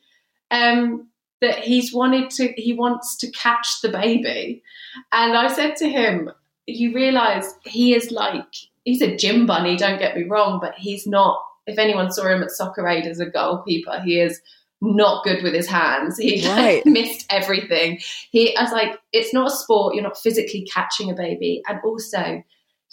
[0.51, 1.09] um,
[1.43, 4.62] that he's wanted to he wants to catch the baby
[5.11, 6.31] and i said to him
[6.67, 8.47] you realize he is like
[8.85, 12.43] he's a gym bunny don't get me wrong but he's not if anyone saw him
[12.43, 14.41] at soccer aid as a goalkeeper he is
[14.85, 16.85] not good with his hands he Right.
[16.87, 21.14] missed everything he I was like it's not a sport you're not physically catching a
[21.14, 22.42] baby and also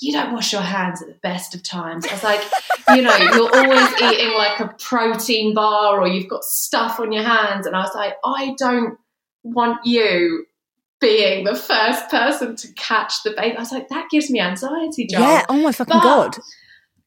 [0.02, 2.08] you don't wash your hands at the best of times.
[2.08, 2.40] I was like,
[2.96, 7.24] you know, you're always eating like a protein bar or you've got stuff on your
[7.24, 7.68] hands.
[7.68, 8.98] And I was like, I don't
[9.44, 10.46] want you
[11.02, 13.58] being the first person to catch the baby.
[13.58, 15.22] I was like, that gives me anxiety, John.
[15.22, 16.38] Yeah, oh my fucking But- god.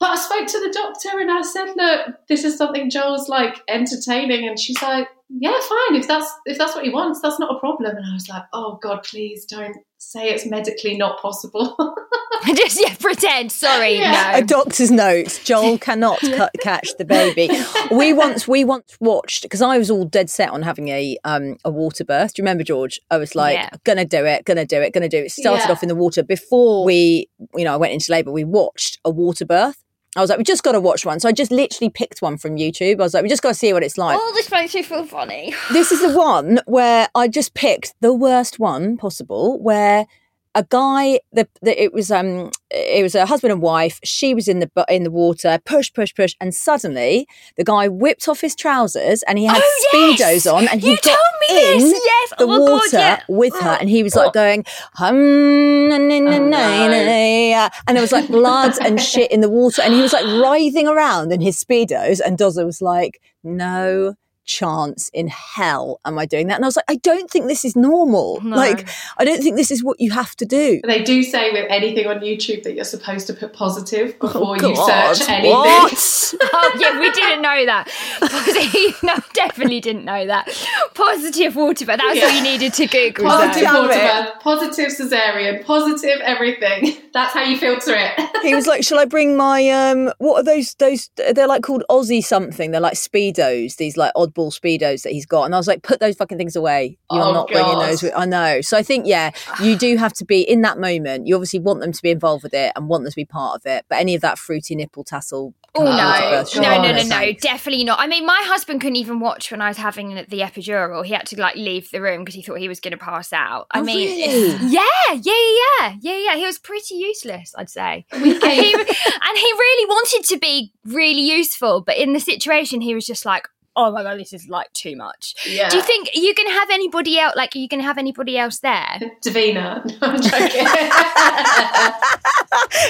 [0.03, 3.63] But I spoke to the doctor and I said, look, this is something Joel's like
[3.69, 4.49] entertaining.
[4.49, 5.95] And she's like, yeah, fine.
[5.95, 7.95] If that's if that's what he wants, that's not a problem.
[7.97, 11.77] And I was like, oh God, please don't say it's medically not possible.
[12.57, 13.53] Just yeah, pretend.
[13.53, 14.33] Sorry, Yeah.
[14.33, 14.39] no.
[14.39, 17.49] A doctor's note: Joel cannot ca- catch the baby.
[17.97, 21.57] We once, we once watched because I was all dead set on having a um
[21.65, 22.35] a water birth.
[22.35, 23.01] Do you remember, George?
[23.13, 23.71] I was like, Yeah.
[23.85, 25.27] gonna do it, gonna do it, gonna do it.
[25.27, 25.71] It started Yeah.
[25.73, 28.33] off in the water before we, you know, I went into labour.
[28.33, 29.77] We watched a water birth.
[30.15, 31.21] I was like, we just got to watch one.
[31.21, 33.01] So I just literally picked one from YouTube.
[33.01, 34.19] I was like, we just got to see what it's like.
[34.21, 35.55] Oh, this makes me feel funny.
[35.73, 40.07] This is the one where I just picked the worst one possible, where
[40.55, 43.99] a guy, the, the it was um, it was a husband and wife.
[44.05, 48.29] She was in the in the water, push, push, push, and suddenly the guy whipped
[48.29, 50.47] off his trousers and he had Oh, speedos yes!
[50.47, 51.17] on, and he You got told
[51.49, 52.03] me in this!
[52.05, 52.33] Yes!
[52.39, 53.21] the Oh water God, yeah.
[53.29, 53.79] with her, Oh.
[53.81, 54.33] and he was like Oh.
[54.43, 56.89] going, hum, na, na, na, Oh, na, no.
[56.99, 60.27] na, and there was like blood and shit in the water, and he was like
[60.27, 66.27] writhing around in his speedos, and Dozza was like, no chance in hell am I
[66.27, 66.57] doing that?
[66.57, 68.41] And I was like, I don't think this is normal.
[68.43, 68.57] No.
[68.57, 70.81] Like, I don't think this is what you have to do.
[70.85, 74.63] They do say with anything on YouTube that you're supposed to put positive before you
[74.65, 75.51] Oh, God, search anything.
[75.53, 76.35] What?
[76.43, 77.89] oh yeah, we didn't know that.
[78.21, 80.49] Positive, no, definitely didn't know that.
[80.95, 82.37] Positive water, but that's all Yeah.
[82.37, 83.27] you needed to Google.
[83.27, 86.97] Positive Damn water birth, positive cesarean, positive everything.
[87.13, 88.43] That's how you filter it.
[88.43, 90.11] he was like, "Shall I bring my um?
[90.19, 90.75] What are those?
[90.79, 92.71] Those they're like called Aussie something.
[92.71, 93.77] They're like speedos.
[93.77, 96.57] These like oddball speedos that he's got, and I was like, put those fucking things
[96.57, 96.99] away.
[97.11, 98.03] You're Oh, not bringing those.
[98.03, 98.13] With-.
[98.17, 98.61] I know.
[98.61, 99.31] So I think yeah,
[99.63, 101.27] you do have to be in that moment.
[101.27, 103.57] You obviously want them to be involved with it and want them to be part
[103.57, 103.85] of it.
[103.89, 105.55] But any of that fruity nipple tassel.
[105.75, 107.99] Oh no, go to birth no, no, no, no, definitely not.
[107.99, 111.03] I mean, my husband couldn't even watch when I was having the epidural.
[111.03, 113.33] He had to like leave the room because he thought he was going to pass
[113.33, 113.69] out.
[113.71, 114.83] I Oh, mean, yeah,
[115.15, 116.37] yeah, yeah, yeah, yeah.
[116.37, 118.05] He was pretty useless, I'd say.
[118.13, 118.33] and, he,
[118.75, 123.25] and he really wanted to be really useful, but in the situation, he was just
[123.25, 125.69] like, "Oh my god, this is like too much." Yeah.
[125.69, 127.35] Do you think you can have anybody else?
[127.37, 129.01] Like, are you can have anybody else there?
[129.25, 129.83] Davina?
[130.01, 130.67] No, I'm joking.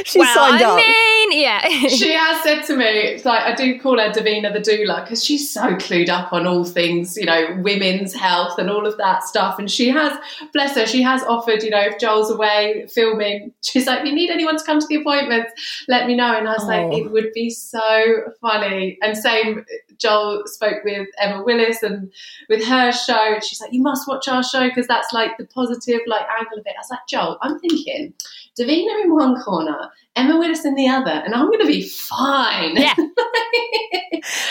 [0.05, 0.77] She well, signed I up.
[0.77, 1.61] mean, yeah.
[1.89, 5.25] she has said to me, it's like I do call her Davina the doula because
[5.25, 9.23] she's so clued up on all things, you know, women's health and all of that
[9.23, 9.59] stuff.
[9.59, 10.17] And she has,
[10.53, 14.13] bless her, she has offered, you know, if Joel's away filming, she's like, if you
[14.15, 15.53] need anyone to come to the appointments,
[15.89, 16.37] let me know.
[16.37, 16.97] And I was like, Oh.
[16.97, 18.99] it would be so funny.
[19.03, 19.65] And same,
[20.03, 22.13] Joel spoke with Emma Willis and
[22.49, 25.47] with her show, and she's like, you must watch our show because that's like the
[25.47, 26.75] positive like angle of it.
[26.77, 28.13] I was like, Joel, I'm thinking
[28.61, 32.77] Davina in one corner, Emma Willis in the other, and I'm going to be fine.
[32.77, 32.95] Yeah.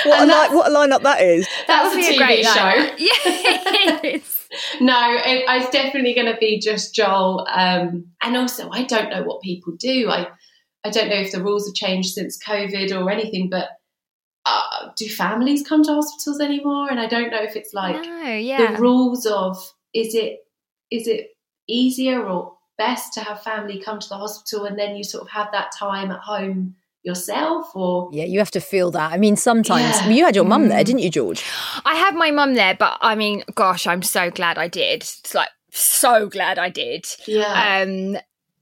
[0.04, 1.48] What a, And li- that's- what a lineup that is.
[1.68, 2.60] That That's a TV show.
[2.60, 4.02] lineup.
[4.04, 4.48] Yes.
[4.82, 7.48] No, it, it's definitely going to be just Joel.
[7.50, 10.10] Um, and also, I don't know what people do.
[10.10, 10.28] I,
[10.84, 13.70] I don't know if the rules have changed since COVID or anything, but
[14.46, 16.90] uh, do families come to hospitals anymore?
[16.90, 18.76] And I don't know if it's like no, yeah.
[18.76, 19.58] the rules of
[19.94, 20.40] is it
[20.90, 21.30] is it
[21.68, 25.30] easier or best to have family come to the hospital and then you sort of
[25.30, 29.12] have that time at home yourself or Yeah, you have to feel that.
[29.12, 30.10] I mean, sometimes Yeah.
[30.10, 30.86] You had your mum there, Mm.
[30.86, 31.44] didn't you, George?
[31.86, 35.02] I had my mum there, but I mean, gosh, I'm so glad I did.
[35.02, 37.06] It's like so glad I did.
[37.28, 38.18] yeah Um,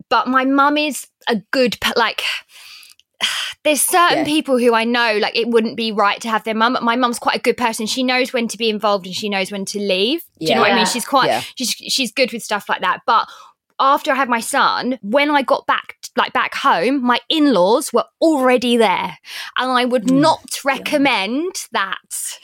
[0.10, 2.24] but my mum is a good like.
[3.64, 4.24] There's certain Yeah.
[4.24, 6.78] people who I know like it wouldn't be right to have their mum.
[6.82, 7.86] My mum's quite a good person.
[7.88, 10.24] She knows when to be involved and she knows when to leave.
[10.40, 10.86] Do you know what I mean?
[10.86, 11.42] She's quite Yeah.
[11.56, 13.02] she's she's good with stuff like that.
[13.06, 13.28] But
[13.82, 18.06] after I had my son, when I got back like back home, my in-laws were
[18.22, 19.18] already there,
[19.58, 20.20] and I would Mm.
[20.22, 21.98] not recommend that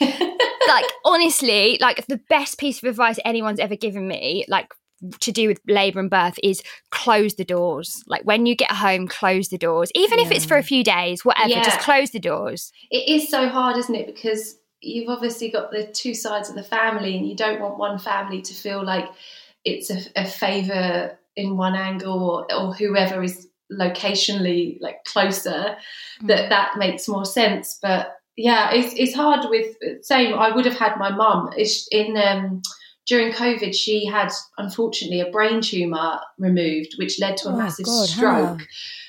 [0.68, 4.72] like honestly, like the best piece of advice anyone's ever given me, like
[5.20, 8.02] to do with labor and birth is close the doors.
[8.06, 9.90] Like when you get home, close the doors.
[9.94, 12.72] Even if it's for a few days, whatever, just close the doors.
[12.90, 16.62] it is so hard isn't it because you've obviously got the two sides of the
[16.62, 19.08] family and you don't want one family to feel like
[19.64, 25.76] it's a, a favor in one angle or, or whoever is locationally like closer
[26.22, 30.78] that that makes more sense but yeah it's, it's hard with same i would have
[30.78, 31.50] had my mum
[31.90, 32.62] in um
[33.06, 37.86] during covid she had unfortunately a brain tumor removed which led to a Oh, massive
[37.86, 38.66] God, stroke how?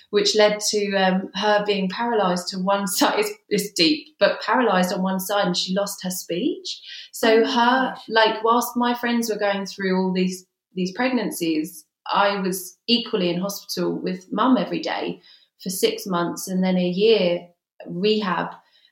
[0.10, 3.20] which led to um, her being paralyzed to one side.
[3.20, 6.80] It's, it's deep, but paralyzed on one side, and she lost her speech.
[7.12, 8.02] So Oh her, gosh.
[8.08, 13.41] like, whilst my friends were going through all these these pregnancies, I was equally in
[13.41, 15.20] hospital with mum every day
[15.62, 17.45] for six months, and then a year
[17.86, 18.52] rehab,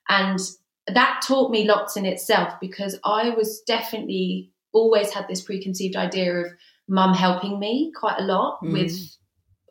[0.10, 0.39] and
[0.88, 6.36] that taught me lots in itself because I was definitely always had this preconceived idea
[6.36, 6.51] of
[6.88, 8.73] mum helping me quite a lot Mm.
[8.73, 9.17] with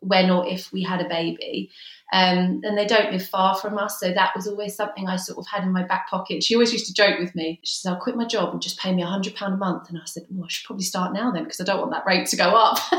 [0.00, 1.70] when or if we had a baby.
[2.12, 3.98] Um, and they don't live far from us.
[3.98, 6.42] So that was always something I sort of had in my back pocket.
[6.42, 7.60] She always used to joke with me.
[7.64, 9.88] She said, I'll quit my job and just pay me a £100 a month.
[9.88, 12.04] And I said, well, I should probably start now then because I don't want that
[12.06, 12.78] rate to go up.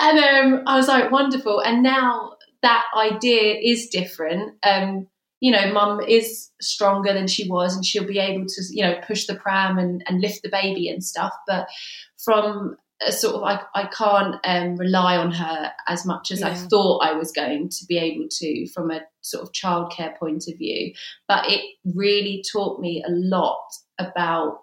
[0.00, 1.60] and um, I was like, wonderful.
[1.60, 4.54] And now that idea is different.
[4.64, 5.06] Um,
[5.44, 8.98] you know, mum is stronger than she was and she'll be able to, you know,
[9.06, 11.34] push the pram and, and lift the baby and stuff.
[11.46, 11.68] But
[12.16, 16.54] from a sort of, I, I can't um, rely on her as much as I
[16.54, 20.56] thought I was going to be able to from a sort of childcare point of
[20.56, 20.94] view.
[21.28, 21.60] But it
[21.94, 23.66] really taught me a lot
[23.98, 24.60] about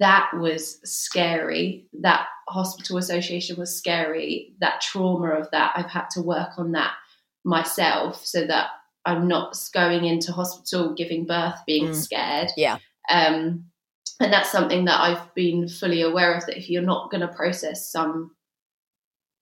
[0.00, 1.86] that was scary.
[2.00, 4.52] That hospital association was scary.
[4.60, 6.94] That trauma of that, I've had to work on that
[7.44, 8.70] myself so that
[9.04, 11.94] I'm not going into hospital giving birth being Mm.
[11.94, 12.50] scared.
[12.56, 12.78] Yeah.
[13.08, 13.64] Um,
[14.20, 17.28] and that's something that I've been fully aware of that if you're not going to
[17.28, 18.36] process some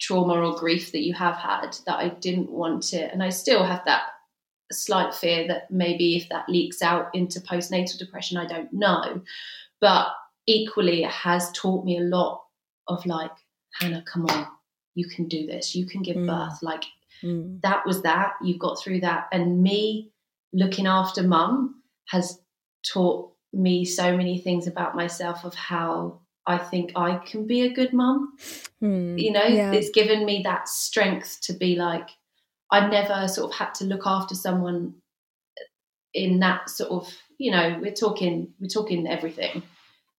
[0.01, 3.13] trauma or grief that you have had, that I didn't want it.
[3.13, 4.05] And I still have that
[4.71, 9.21] slight fear that maybe if that leaks out into postnatal depression, I don't know.
[9.81, 10.09] But
[10.47, 12.45] equally, it has taught me a lot
[12.87, 13.33] of like,
[13.81, 14.47] Hannah, come on,
[14.95, 16.27] you can do this, you can give Mm.
[16.27, 16.63] birth.
[16.63, 16.85] Like,
[17.23, 17.61] Mm.
[17.63, 18.35] that was that.
[18.43, 19.29] You got through that.
[19.33, 20.13] And me
[20.53, 22.39] looking after mum has
[22.93, 27.73] taught me so many things about myself of how I think I can be a
[27.73, 28.33] good mum.
[28.83, 29.21] Mm.
[29.21, 29.73] You know, Yeah.
[29.73, 32.09] it's given me that strength to be like,
[32.71, 34.95] I've never sort of had to look after someone
[36.15, 39.63] in that sort of you know, we're talking we're talking everything,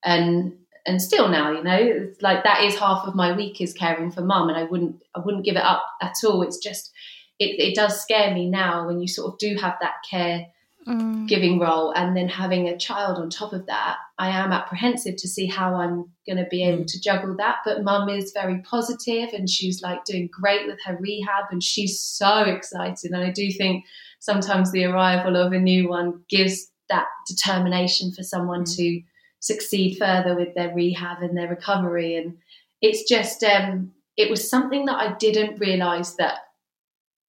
[0.06, 0.54] and
[0.86, 4.12] and still now, you know, it's like that is half of my week is caring
[4.12, 6.42] for mum, and I wouldn't I wouldn't give it up at all.
[6.42, 6.92] It's just
[7.40, 10.48] it, it does scare me now when you sort of do have that care
[10.88, 11.28] Mm.
[11.28, 15.28] giving role and then having a child on top of that i am apprehensive to
[15.28, 19.30] see how i'm going to be able to juggle that but mum is very positive
[19.34, 23.52] and she's like doing great with her rehab and she's so excited and i do
[23.52, 23.84] think
[24.20, 29.02] sometimes the arrival of a new one gives that determination for someone to
[29.40, 32.38] succeed further with their rehab and their recovery and
[32.82, 36.40] it's just um it was something that i didn't realize that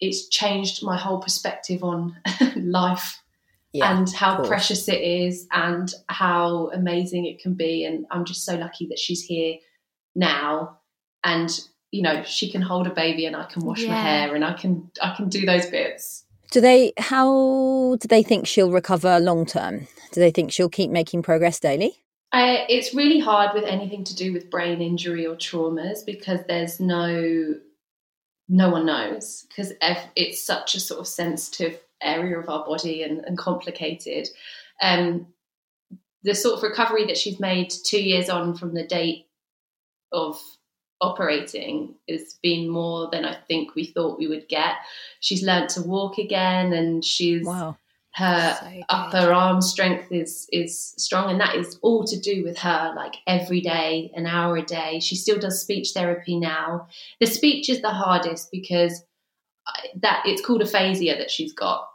[0.01, 2.17] it's changed my whole perspective on
[2.57, 3.23] life
[3.73, 7.85] Yeah, and how precious it is and how amazing it can be.
[7.85, 9.57] And I'm just so lucky that she's here
[10.15, 10.79] now.
[11.23, 11.51] And
[11.93, 14.55] you know, she can hold a baby and I can wash my hair and I
[14.55, 16.25] can I can do those bits.
[16.51, 16.93] Do they?
[16.99, 19.87] How do they think she'll recover long term?
[20.13, 21.97] Do they think she'll keep making progress daily?
[22.33, 27.55] It's really hard with anything to do with brain injury or traumas because there's no
[28.49, 29.73] no one knows because
[30.17, 34.29] it's such a sort of sensitive area of our body and, and complicated.
[34.83, 35.27] Um,
[36.23, 39.27] the sort of recovery that she's made two years on from the date
[40.13, 40.41] of
[41.01, 44.75] operating has been more than I think we thought we would get.
[45.21, 47.77] She's learned to walk again, and she's Wow.
[48.15, 52.59] her So upper arm strength is is strong and that is all to do with
[52.59, 54.99] her like every day an hour a day.
[55.01, 56.89] She still does speech therapy now.
[57.21, 59.05] The speech is the hardest because
[60.03, 61.89] that it's called aphasia that she's got.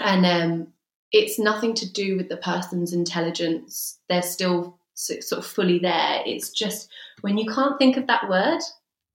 [0.00, 0.68] And um
[1.10, 3.98] it's nothing to do with the person's intelligence.
[4.08, 6.22] They're still sort of fully there.
[6.26, 6.88] It's just
[7.22, 8.60] when you can't think of that word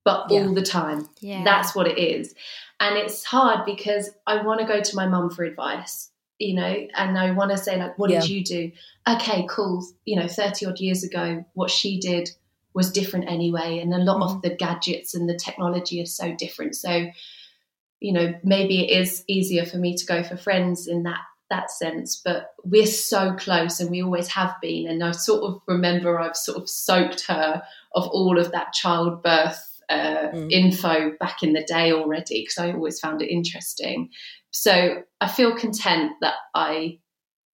[0.03, 0.45] but Yeah.
[0.45, 1.43] all the time Yeah.
[1.43, 2.35] that's what it is.
[2.79, 6.87] And it's hard because I want to go to my mum for advice, you know,
[6.95, 8.71] and I want to say, like, what did you do?
[9.07, 9.85] Okay, cool.
[10.05, 12.31] You know, 30 odd years ago, what she did
[12.73, 13.79] was different anyway.
[13.79, 14.41] And a lot of mm.
[14.41, 16.75] the gadgets and the technology is so different.
[16.75, 17.07] So,
[18.01, 21.69] you know, maybe it is easier for me to go for friends in that that
[21.69, 26.19] sense but we're so close and we always have been and i sort of remember
[26.19, 27.61] i've sort of soaked her
[27.93, 30.51] of all of that childbirth uh, Mm.
[30.51, 34.09] info back in the day already because I always found it interesting.
[34.51, 36.99] So I feel content that I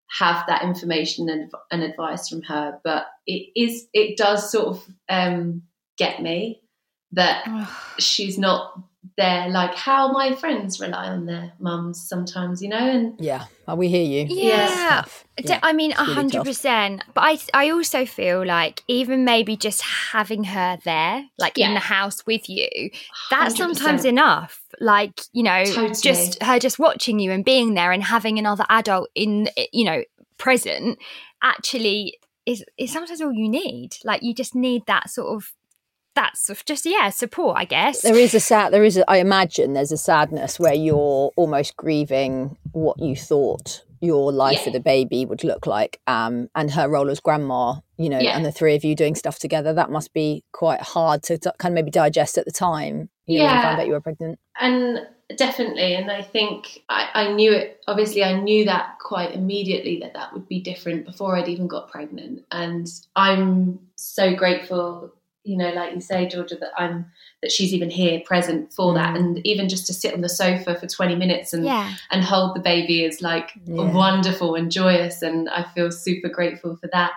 [0.08, 4.88] have that information and, and advice from her, but it is it does sort of
[5.10, 5.64] um,
[5.98, 6.62] get me
[7.14, 7.46] that
[8.00, 8.80] she's not
[9.18, 13.76] there like how my friends rely on their mums sometimes, you know, and Yeah, oh,
[13.76, 14.28] we hear you.
[14.30, 15.04] Yeah.
[15.06, 15.24] It's.
[15.38, 16.48] D- Yeah, I mean, it's a really hundred tough.
[16.48, 17.04] percent.
[17.14, 21.80] But I, I also feel like even maybe just having her there, like in the
[21.80, 22.68] house with you,
[23.30, 23.58] that's 100%.
[23.58, 24.62] sometimes enough.
[24.82, 25.94] Like you know, Totally.
[26.02, 29.86] just her just watching you and being there and having another adult in, eh, you
[29.86, 30.04] know,
[30.38, 31.00] present
[31.42, 33.92] actually is is sometimes all you need.
[34.04, 35.54] Like you just need that sort of
[36.16, 38.02] that sort of just yeah support, I guess.
[38.02, 38.74] There is a sad.
[38.74, 38.98] There is.
[38.98, 44.60] A, I imagine there's a sadness where you're almost grieving what you thought your life
[44.60, 44.66] Yeah.
[44.68, 47.76] with a baby would look like, um, and her role as grandma.
[47.98, 48.38] You know, Yeah.
[48.38, 49.74] and the three of you doing stuff together.
[49.74, 53.10] That must be quite hard to, kind of maybe digest at the time.
[53.26, 53.62] You Yeah.
[53.62, 54.40] found out you were pregnant.
[54.60, 55.00] and
[55.38, 60.16] definitely and i think I, I knew it obviously i knew that quite immediately that
[60.16, 65.14] that would be different before i'd even got pregnant and i'm so grateful
[65.50, 67.06] you know like you say georgia that i'm
[67.42, 69.16] that she's even here present for that.
[69.16, 69.18] Mm.
[69.20, 72.56] and even just to sit on the sofa for 20 minutes and yeah, and hold
[72.56, 73.92] the baby is like Yeah.
[73.92, 77.12] wonderful and joyous and i feel super grateful for that.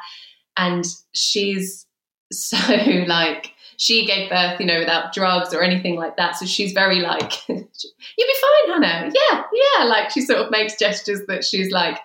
[0.56, 1.86] And she's
[2.32, 2.56] so
[3.06, 6.36] like she gave birth you know without drugs or anything like that.
[6.36, 9.10] So she's very like you'll be fine hannah.
[9.14, 9.84] Yeah yeah.
[9.84, 11.98] Like she sort of makes gestures that she's like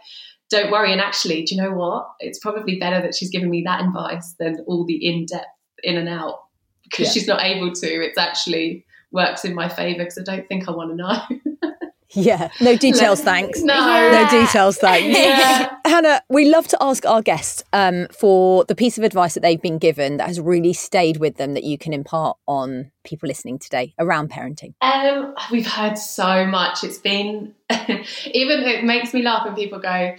[0.49, 0.91] don't worry.
[0.93, 2.07] And actually do you know what?
[2.19, 5.45] It's probably better that she's giving me that advice than all the in-depth
[5.83, 6.43] in and out
[6.83, 7.11] because Yeah.
[7.11, 10.71] she's not able to it's actually works in my favor because i don't think i
[10.71, 11.21] want to know
[12.11, 12.49] Yeah.
[12.61, 13.61] No details, thanks.
[13.61, 14.11] no Yeah.
[14.31, 15.17] No details, thanks.
[15.19, 15.75] Yeah.
[15.85, 19.61] Hannah, we love to ask our guests um, for the piece of advice that they've
[19.61, 23.59] been given that has really stayed with them that you can impart on people listening
[23.59, 24.73] today around parenting.
[24.79, 26.81] Um, we've heard so much.
[26.81, 30.15] It's been even it makes me laugh when people go,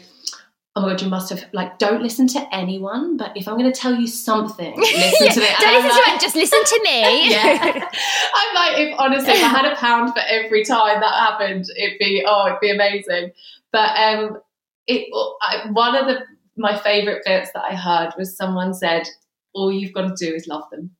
[0.79, 3.71] "Oh my god, you must have like don't listen to anyone." But if I'm going
[3.73, 5.59] to tell you something, listen to it.
[5.59, 6.21] Don't listen to it.
[6.21, 7.31] Just listen to me.
[7.31, 7.89] yeah.
[8.35, 11.99] I'm like, if honestly, if I had a pound for every time that happened, it'd
[11.99, 13.33] be oh, it'd be amazing.
[13.73, 14.39] But um,
[14.87, 15.09] it
[15.43, 16.21] I, one of the
[16.57, 19.09] my favourite bits that I heard was someone said,
[19.53, 20.91] "All you've got to do is love them,"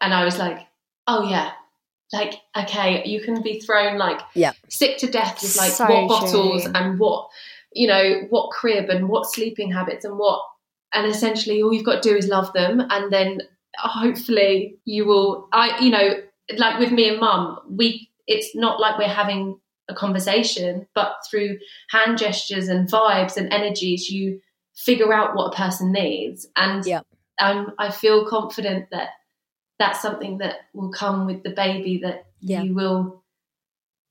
[0.00, 0.58] and I was like,
[1.06, 1.52] "Oh yeah."
[2.12, 4.52] Like okay, you can be thrown like Yeah.
[4.68, 6.72] sick to death with like So what bottles true.
[6.72, 7.28] and what
[7.76, 10.40] you know, what crib and what sleeping habits and what,
[10.94, 12.80] and essentially all you've got to do is love them.
[12.90, 13.42] And then
[13.76, 16.14] hopefully you will, I, you know,
[16.56, 21.58] like with me and mum, we, it's not like we're having a conversation, but through
[21.90, 24.40] hand gestures and vibes and energies, you
[24.74, 26.46] figure out what a person needs.
[26.56, 27.02] And Yeah.
[27.40, 29.10] um, I feel confident that
[29.78, 32.62] that's something that will come with the baby that Yeah.
[32.62, 33.22] you will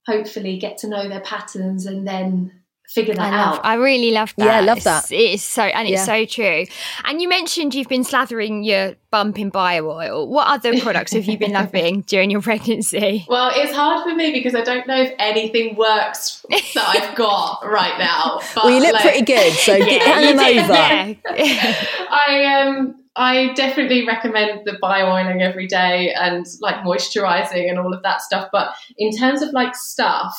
[0.05, 2.51] hopefully get to know their patterns and then
[2.89, 3.57] figure that I love.
[3.59, 3.65] out.
[3.65, 4.45] I really love that.
[4.45, 5.11] Yeah, I love that.
[5.11, 6.05] It is so, and it's Yeah.
[6.05, 6.65] so true.
[7.03, 10.27] And you mentioned you've been slathering your bump in Bio-Oil.
[10.27, 13.25] What other products have you been loving during your pregnancy?
[13.27, 17.65] Well, it's hard for me because I don't know if anything works that I've got
[17.65, 18.39] right now.
[18.53, 20.73] But Well, you look like- pretty good, so get you hand them did, over.
[21.43, 21.85] yeah.
[22.09, 27.93] I um I definitely recommend the bio oiling every day and like moisturizing and all
[27.93, 28.49] of that stuff.
[28.51, 30.37] But in terms of like stuff,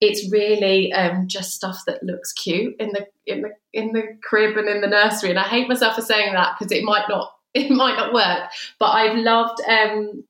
[0.00, 4.56] it's really um, just stuff that looks cute in the in the in the crib
[4.56, 5.30] and in the nursery.
[5.30, 8.50] And I hate myself for saying that because it might not it might not work.
[8.78, 10.24] But I've loved um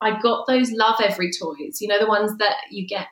[0.00, 1.78] I got those Lovevery toys.
[1.80, 3.06] You know the ones that you get.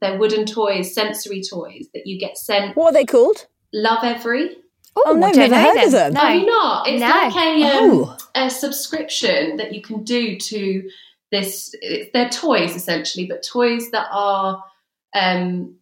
[0.00, 2.74] They're wooden toys, sensory toys that you get sent.
[2.76, 3.46] What are they called?
[3.74, 4.54] Lovevery.
[4.96, 6.12] Oh, no, I don't never heard of them.
[6.14, 6.20] No.
[6.20, 6.88] Have you not?
[6.88, 7.08] It's No.
[7.08, 8.16] like a, um, Oh.
[8.34, 10.88] a subscription that you can do to
[11.30, 11.74] this.
[12.14, 14.64] They're toys essentially, but toys that are
[15.14, 15.76] um,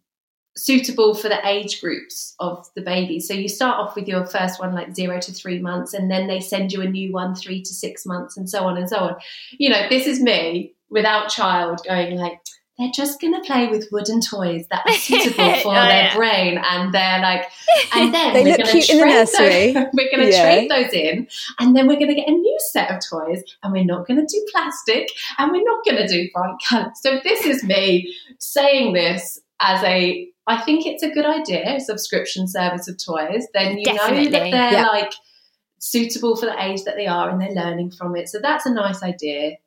[0.57, 3.19] suitable for the age groups of the baby.
[3.19, 6.27] So you start off with your first one like zero to three months, and then
[6.27, 8.97] they send you a new one three to six months, and so on and so
[8.97, 9.15] on.
[9.51, 12.39] You know, this is me without child going like.
[12.79, 16.15] They're just going to play with wooden toys that are suitable for Oh, their yeah.
[16.15, 17.45] brain, and they're like,
[17.93, 19.75] and then we're gonna cute trade.
[19.75, 20.43] Those, we're going to Yeah.
[20.43, 21.27] trade those in,
[21.59, 24.19] and then we're going to get a new set of toys, and we're not going
[24.19, 26.93] to do plastic, and we're not going to do bright colours.
[27.01, 30.27] So this is me saying this as a.
[30.47, 33.45] I think it's a good idea, subscription service of toys.
[33.53, 34.87] Then you know that they're Yeah.
[34.87, 35.11] like
[35.79, 38.29] suitable for the age that they are, and they're learning from it.
[38.29, 39.57] So that's a nice idea.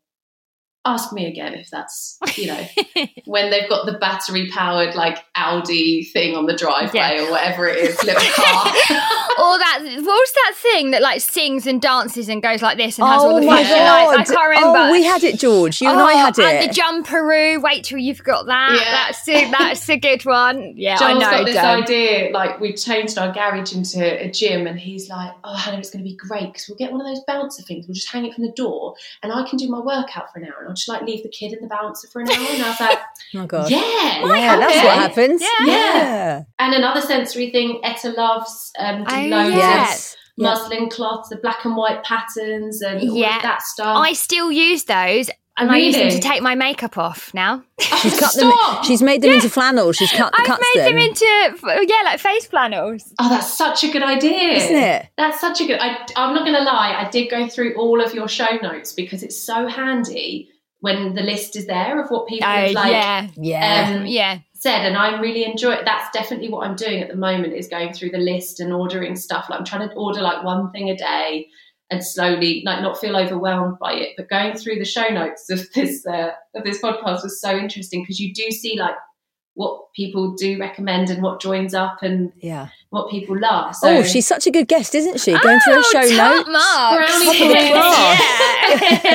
[0.85, 2.67] Ask me again if that's you know
[3.27, 7.23] when they've got the battery powered like Audi thing on the driveway Yeah.
[7.25, 8.67] or whatever it is, little car.
[8.67, 13.07] Or that what's that thing that like sings and dances and goes like this and
[13.07, 14.17] has all Oh the my flashing god!
[14.17, 14.31] lights?
[14.31, 14.79] I can't oh, remember.
[14.79, 15.81] Oh, we had it, George.
[15.81, 16.45] You and I Oh, had it.
[16.45, 17.63] And the jumperoo.
[17.63, 18.73] Wait till you've got that.
[18.73, 18.91] Yeah.
[18.93, 20.75] That's a, that's a good one.
[20.77, 21.21] Yeah, Joel's I know.
[21.39, 21.83] got this Dom.
[21.83, 25.91] idea, like we've changed our garage into a gym, and he's like, "Oh, Hannah, it's
[25.91, 27.87] going to be great because we'll get one of those bouncer things.
[27.87, 30.47] We'll just hang it from the door, and I can do my workout for an
[30.47, 32.69] hour, and I'll like leave the kid in the bouncer for an hour." And I
[32.71, 32.99] was like,
[33.37, 33.71] oh god.
[33.71, 33.79] "Yeah,
[34.27, 35.43] Yeah, that's okay." what happens.
[35.43, 35.67] Yeah.
[35.67, 36.43] yeah.
[36.59, 40.17] And another sensory thing, Etta Loves um, do Oh, loads Yes.
[40.37, 40.49] Yeah.
[40.49, 43.37] muslin cloths, the black and white patterns, and all Yeah.
[43.37, 43.99] of that stuff.
[43.99, 47.63] I still use those, and I use them to take my makeup off now.
[47.81, 48.51] She's cut them.
[48.51, 48.85] Stop!
[48.85, 49.93] She's made them into flannel.
[49.93, 50.95] She's cut I've cuts made them.
[50.95, 51.27] them, into
[51.87, 53.13] yeah, like face flannels.
[53.21, 55.07] Oh, that's such a good idea, isn't it?
[55.19, 55.79] That's such a good.
[55.79, 56.95] I, I'm not going to lie.
[57.07, 60.49] I did go through all of your show notes because it's so handy
[60.83, 63.95] when the list is there of what people Oh have like yeah, Yeah.
[64.01, 64.39] um, yeah.
[64.53, 65.85] said, and i'm really enjoy it.
[65.85, 69.17] That's definitely what I'm doing at the moment is going through the list and ordering
[69.17, 69.47] stuff.
[69.49, 71.47] Like I'm trying to order like one thing a day
[71.91, 74.11] and slowly like not feel overwhelmed by it.
[74.17, 78.03] But going through the show notes of this uh, of this podcast was so interesting
[78.03, 78.95] because you do see like
[79.55, 82.69] what people do recommend and what joins up and yeah.
[82.91, 83.77] what people love.
[83.77, 85.33] So oh, she's such a good guest, isn't she?
[85.39, 86.49] Going through her Oh, show top notes.
[86.51, 87.25] marks.
[87.25, 87.49] Brownie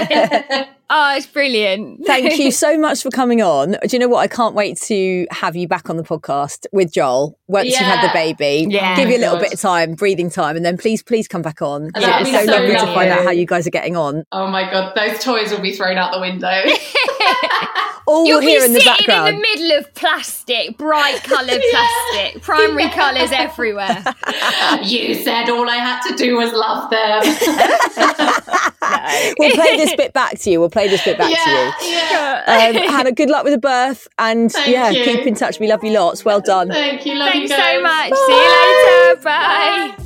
[0.09, 0.65] Yeah.
[0.89, 2.05] oh, it's brilliant.
[2.05, 3.71] Thank you so much for coming on.
[3.71, 4.19] Do you know what?
[4.19, 8.07] I can't wait to have you back on the podcast with Joel once you've had
[8.07, 8.67] the baby.
[8.69, 8.95] Yeah.
[8.95, 9.43] Give you a little God.
[9.43, 11.91] bit of time, breathing time, and then please, please come back on.
[11.93, 13.95] That'd It'd be be so, so lovely to find out how you guys are getting
[13.95, 14.23] on.
[14.31, 16.63] Oh my god, those toys will be thrown out the window.
[18.07, 19.27] All You'll we'll be hear in the sitting background.
[19.27, 24.01] in the middle of plastic, bright coloured plastic, primary colours everywhere.
[24.83, 27.21] you said all I had to do was love them.
[29.39, 30.61] we'll play this bit back to you.
[30.61, 31.55] We'll play this bit back to you.
[31.91, 32.69] yeah, yeah.
[32.69, 35.03] Um, Hannah, good luck with the birth, and Thank yeah, you.
[35.03, 35.59] keep in touch.
[35.59, 36.23] We love you lots.
[36.23, 36.69] Well done.
[36.69, 37.83] Thank you, love Thanks you so guys.
[37.83, 38.13] much.
[38.17, 39.21] See you later.
[39.21, 39.97] Bye.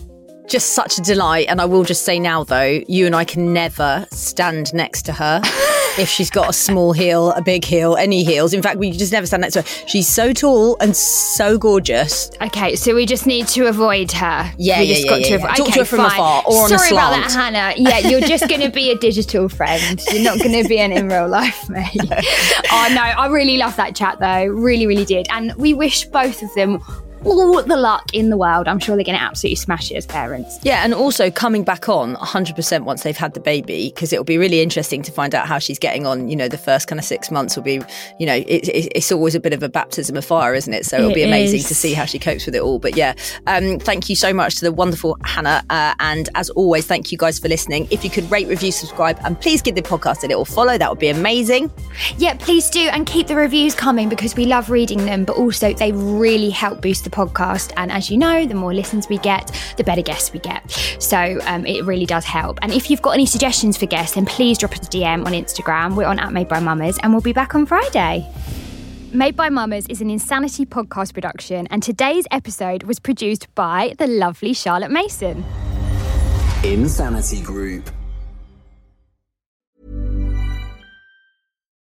[0.47, 3.53] Just such a delight, and I will just say now though, you and I can
[3.53, 5.41] never stand next to her.
[5.97, 8.53] If she's got a small heel, a big heel, any heels.
[8.53, 9.67] In fact, we just never stand next to her.
[9.87, 12.31] She's so tall and so gorgeous.
[12.41, 14.53] Okay, so we just need to avoid her.
[14.57, 15.35] Yeah, we yeah, just yeah, got yeah, to yeah.
[15.35, 15.49] avoid.
[15.49, 16.11] Talk to okay, her from fine.
[16.11, 17.31] afar or on a Sorry about that.
[17.31, 17.73] Hannah.
[17.77, 20.01] Yeah, you're just going to be a digital friend.
[20.11, 21.91] You're not going to be an in real life mate.
[21.99, 24.45] oh no, I really love that chat though.
[24.45, 25.27] Really, really did.
[25.29, 26.81] And we wish both of them
[27.23, 28.67] all the luck in the world.
[28.67, 30.59] I'm sure they're going to absolutely smash it as parents.
[30.63, 34.37] Yeah, and also coming back on 100% once they've had the baby, because it'll be
[34.37, 36.29] really interesting to find out how she's getting on.
[36.29, 37.81] You know, the first kind of six months will be,
[38.19, 40.85] you know, it, it, it's always a bit of a baptism of fire, isn't it?
[40.85, 41.67] So it'll It be amazing is.
[41.67, 42.79] to see how she copes with it all.
[42.79, 43.13] But yeah,
[43.47, 45.63] um, thank you so much to the wonderful Hannah.
[45.69, 47.87] Uh, and as always, thank you guys for listening.
[47.91, 50.89] If you could rate, review, subscribe, and please give the podcast a little follow, that
[50.89, 51.71] would be amazing.
[52.17, 55.73] Yeah, please do and keep the reviews coming because we love reading them, but also
[55.73, 57.71] they really help boost the podcast.
[57.77, 60.69] And as you know, the more listens we get, the better guests we get.
[60.99, 62.59] So um, it really does help.
[62.61, 65.33] And if you've got any suggestions for guests, then please drop us a DM on
[65.33, 65.95] Instagram.
[65.95, 68.27] We're on at Made by Mammas, and we'll be back on Friday.
[69.13, 74.07] Made by Mammas is an Insanity podcast production, and today's episode was produced by the
[74.07, 75.43] lovely Charlotte Mason.
[76.63, 77.89] Insanity Group.